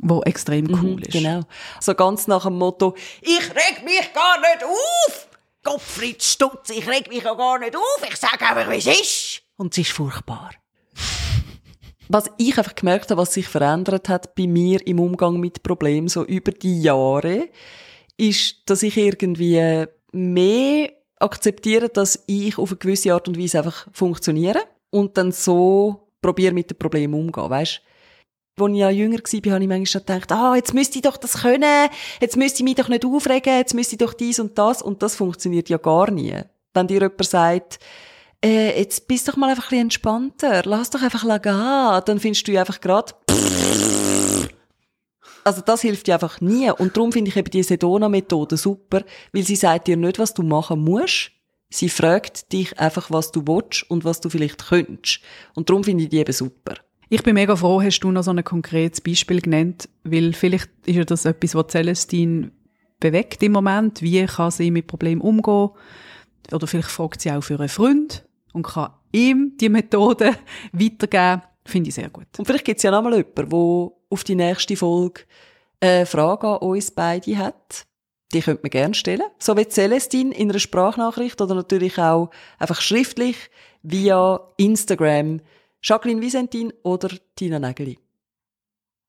Wo 0.00 0.20
extrem 0.20 0.66
cool 0.66 0.96
mhm, 0.96 0.98
ist. 0.98 1.12
Genau. 1.12 1.40
So 1.80 1.94
ganz 1.94 2.26
nach 2.26 2.44
dem 2.44 2.58
Motto, 2.58 2.94
ich 3.22 3.40
reg 3.40 3.82
mich 3.82 4.12
gar 4.12 4.38
nicht 4.40 4.62
auf! 4.62 5.28
Gottfried 5.64 6.22
Stutz, 6.22 6.68
ich 6.68 6.86
reg 6.86 7.08
mich 7.08 7.26
auch 7.26 7.38
gar 7.38 7.58
nicht 7.58 7.74
auf, 7.74 8.06
ich 8.06 8.16
sage 8.16 8.46
einfach, 8.46 8.70
wie 8.70 8.76
es 8.76 8.86
ist. 8.86 9.42
Und 9.56 9.72
es 9.72 9.78
ist 9.78 9.92
furchtbar. 9.92 10.50
Was 12.08 12.30
ich 12.38 12.56
einfach 12.56 12.74
gemerkt 12.74 13.10
habe, 13.10 13.20
was 13.20 13.34
sich 13.34 13.48
verändert 13.48 14.08
hat 14.08 14.34
bei 14.34 14.46
mir 14.46 14.86
im 14.86 15.00
Umgang 15.00 15.40
mit 15.40 15.62
Problemen 15.62 16.08
so 16.08 16.24
über 16.24 16.52
die 16.52 16.82
Jahre, 16.82 17.48
ist, 18.16 18.62
dass 18.66 18.82
ich 18.82 18.96
irgendwie 18.96 19.86
mehr 20.12 20.92
akzeptiere, 21.18 21.88
dass 21.88 22.22
ich 22.26 22.58
auf 22.58 22.70
eine 22.70 22.78
gewisse 22.78 23.12
Art 23.12 23.28
und 23.28 23.38
Weise 23.38 23.58
einfach 23.58 23.88
funktioniere 23.92 24.60
und 24.90 25.16
dann 25.16 25.32
so 25.32 26.08
probiere 26.20 26.54
mit 26.54 26.70
dem 26.70 26.78
Problem 26.78 27.14
umgehen, 27.14 27.50
weißt? 27.50 27.80
Als 28.58 28.72
ich 28.72 28.78
ja 28.78 28.88
jünger 28.88 29.18
war, 29.18 29.52
habe 29.52 29.64
ich 29.64 29.68
manchmal 29.68 30.00
gedacht, 30.00 30.32
ah, 30.32 30.54
jetzt 30.56 30.72
müsste 30.72 30.98
ich 30.98 31.02
doch 31.02 31.18
das 31.18 31.42
können, 31.42 31.88
jetzt 32.20 32.36
müsste 32.36 32.60
ich 32.60 32.64
mich 32.64 32.76
doch 32.76 32.88
nicht 32.88 33.04
aufregen, 33.04 33.58
jetzt 33.58 33.74
müsste 33.74 33.96
ich 33.96 33.98
doch 33.98 34.14
dies 34.14 34.38
und 34.38 34.56
das, 34.56 34.80
und 34.80 35.02
das 35.02 35.16
funktioniert 35.16 35.68
ja 35.68 35.76
gar 35.76 36.10
nie. 36.10 36.34
Wenn 36.72 36.86
dir 36.86 37.00
jemand 37.00 37.24
sagt, 37.24 37.78
äh, 38.46 38.78
jetzt 38.78 39.08
bist 39.08 39.26
doch 39.28 39.36
mal 39.36 39.50
einfach 39.50 39.64
ein 39.64 39.70
bisschen 39.70 39.86
entspannter, 39.86 40.62
lass 40.64 40.90
doch 40.90 41.02
einfach 41.02 41.22
gehen, 41.42 42.02
dann 42.06 42.20
findest 42.20 42.46
du 42.46 42.58
einfach 42.58 42.80
gerade, 42.80 43.12
also 45.44 45.62
das 45.62 45.80
hilft 45.82 46.06
dir 46.06 46.14
einfach 46.14 46.40
nie. 46.40 46.70
Und 46.70 46.96
darum 46.96 47.12
finde 47.12 47.30
ich 47.30 47.36
eben 47.36 47.50
die 47.50 47.62
Sedona-Methode 47.62 48.56
super, 48.56 49.02
weil 49.32 49.42
sie 49.42 49.56
sagt 49.56 49.88
dir 49.88 49.96
nicht, 49.96 50.18
was 50.18 50.34
du 50.34 50.42
machen 50.42 50.80
musst. 50.80 51.32
Sie 51.68 51.88
fragt 51.88 52.52
dich 52.52 52.78
einfach, 52.78 53.10
was 53.10 53.32
du 53.32 53.42
willst 53.46 53.88
und 53.90 54.04
was 54.04 54.20
du 54.20 54.28
vielleicht 54.28 54.68
könntest. 54.68 55.20
Und 55.54 55.68
darum 55.68 55.82
finde 55.82 56.04
ich 56.04 56.10
die 56.10 56.18
eben 56.18 56.32
super. 56.32 56.74
Ich 57.08 57.22
bin 57.22 57.34
mega 57.34 57.54
froh, 57.54 57.80
hast 57.82 58.00
du 58.00 58.10
noch 58.10 58.22
so 58.22 58.32
ein 58.32 58.42
konkretes 58.44 59.00
Beispiel 59.00 59.40
genannt, 59.40 59.88
weil 60.04 60.32
vielleicht 60.32 60.70
ist 60.84 60.96
ja 60.96 61.04
das 61.04 61.24
etwas, 61.24 61.54
was 61.54 61.66
Celestine 61.68 62.50
bewegt 62.98 63.42
im 63.42 63.52
Moment. 63.52 64.02
Wie 64.02 64.24
kann 64.26 64.50
sie 64.50 64.70
mit 64.70 64.86
Problemen 64.86 65.20
umgehen? 65.20 65.70
Oder 66.52 66.66
vielleicht 66.66 66.90
fragt 66.90 67.20
sie 67.20 67.30
auch 67.30 67.42
für 67.42 67.58
einen 67.58 67.68
Freund 67.68 68.26
und 68.56 68.62
kann 68.62 68.92
ihm 69.12 69.52
die 69.60 69.68
Methode 69.68 70.34
weitergeben. 70.72 71.42
Finde 71.66 71.88
ich 71.90 71.94
sehr 71.94 72.08
gut. 72.08 72.26
Und 72.38 72.46
vielleicht 72.46 72.64
gibt 72.64 72.78
es 72.78 72.82
ja 72.84 72.90
noch 72.90 73.02
mal 73.02 73.14
jemanden, 73.14 73.50
der 73.50 73.92
auf 74.08 74.24
die 74.24 74.34
nächste 74.34 74.76
Folge 74.76 75.22
eine 75.80 76.06
Frage 76.06 76.48
an 76.48 76.58
uns 76.58 76.90
beide 76.90 77.36
hat. 77.36 77.86
Die 78.32 78.40
könnte 78.40 78.62
man 78.62 78.70
gerne 78.70 78.94
stellen. 78.94 79.26
So 79.38 79.56
wie 79.56 79.68
Celestine 79.68 80.34
in 80.34 80.50
einer 80.50 80.58
Sprachnachricht 80.58 81.40
oder 81.40 81.54
natürlich 81.54 81.98
auch 81.98 82.30
einfach 82.58 82.80
schriftlich 82.80 83.36
via 83.82 84.40
Instagram. 84.56 85.40
Jacqueline 85.82 86.22
Visentin 86.22 86.72
oder 86.82 87.10
Tina 87.36 87.58
Nägeli. 87.58 87.98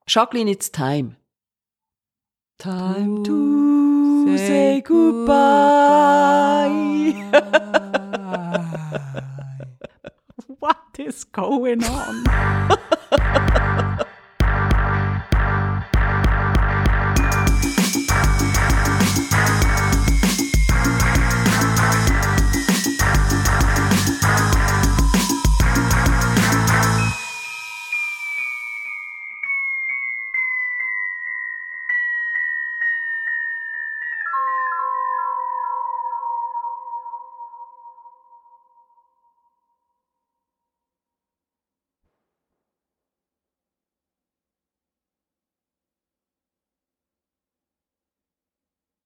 Jacqueline, 0.07 0.51
it's 0.51 0.71
time. 0.71 1.15
Time 2.59 3.23
to 3.23 4.25
say, 4.25 4.37
say 4.37 4.81
goodbye. 4.81 5.37
What 10.97 11.07
is 11.09 11.25
going 11.25 11.83
on? 11.83 12.23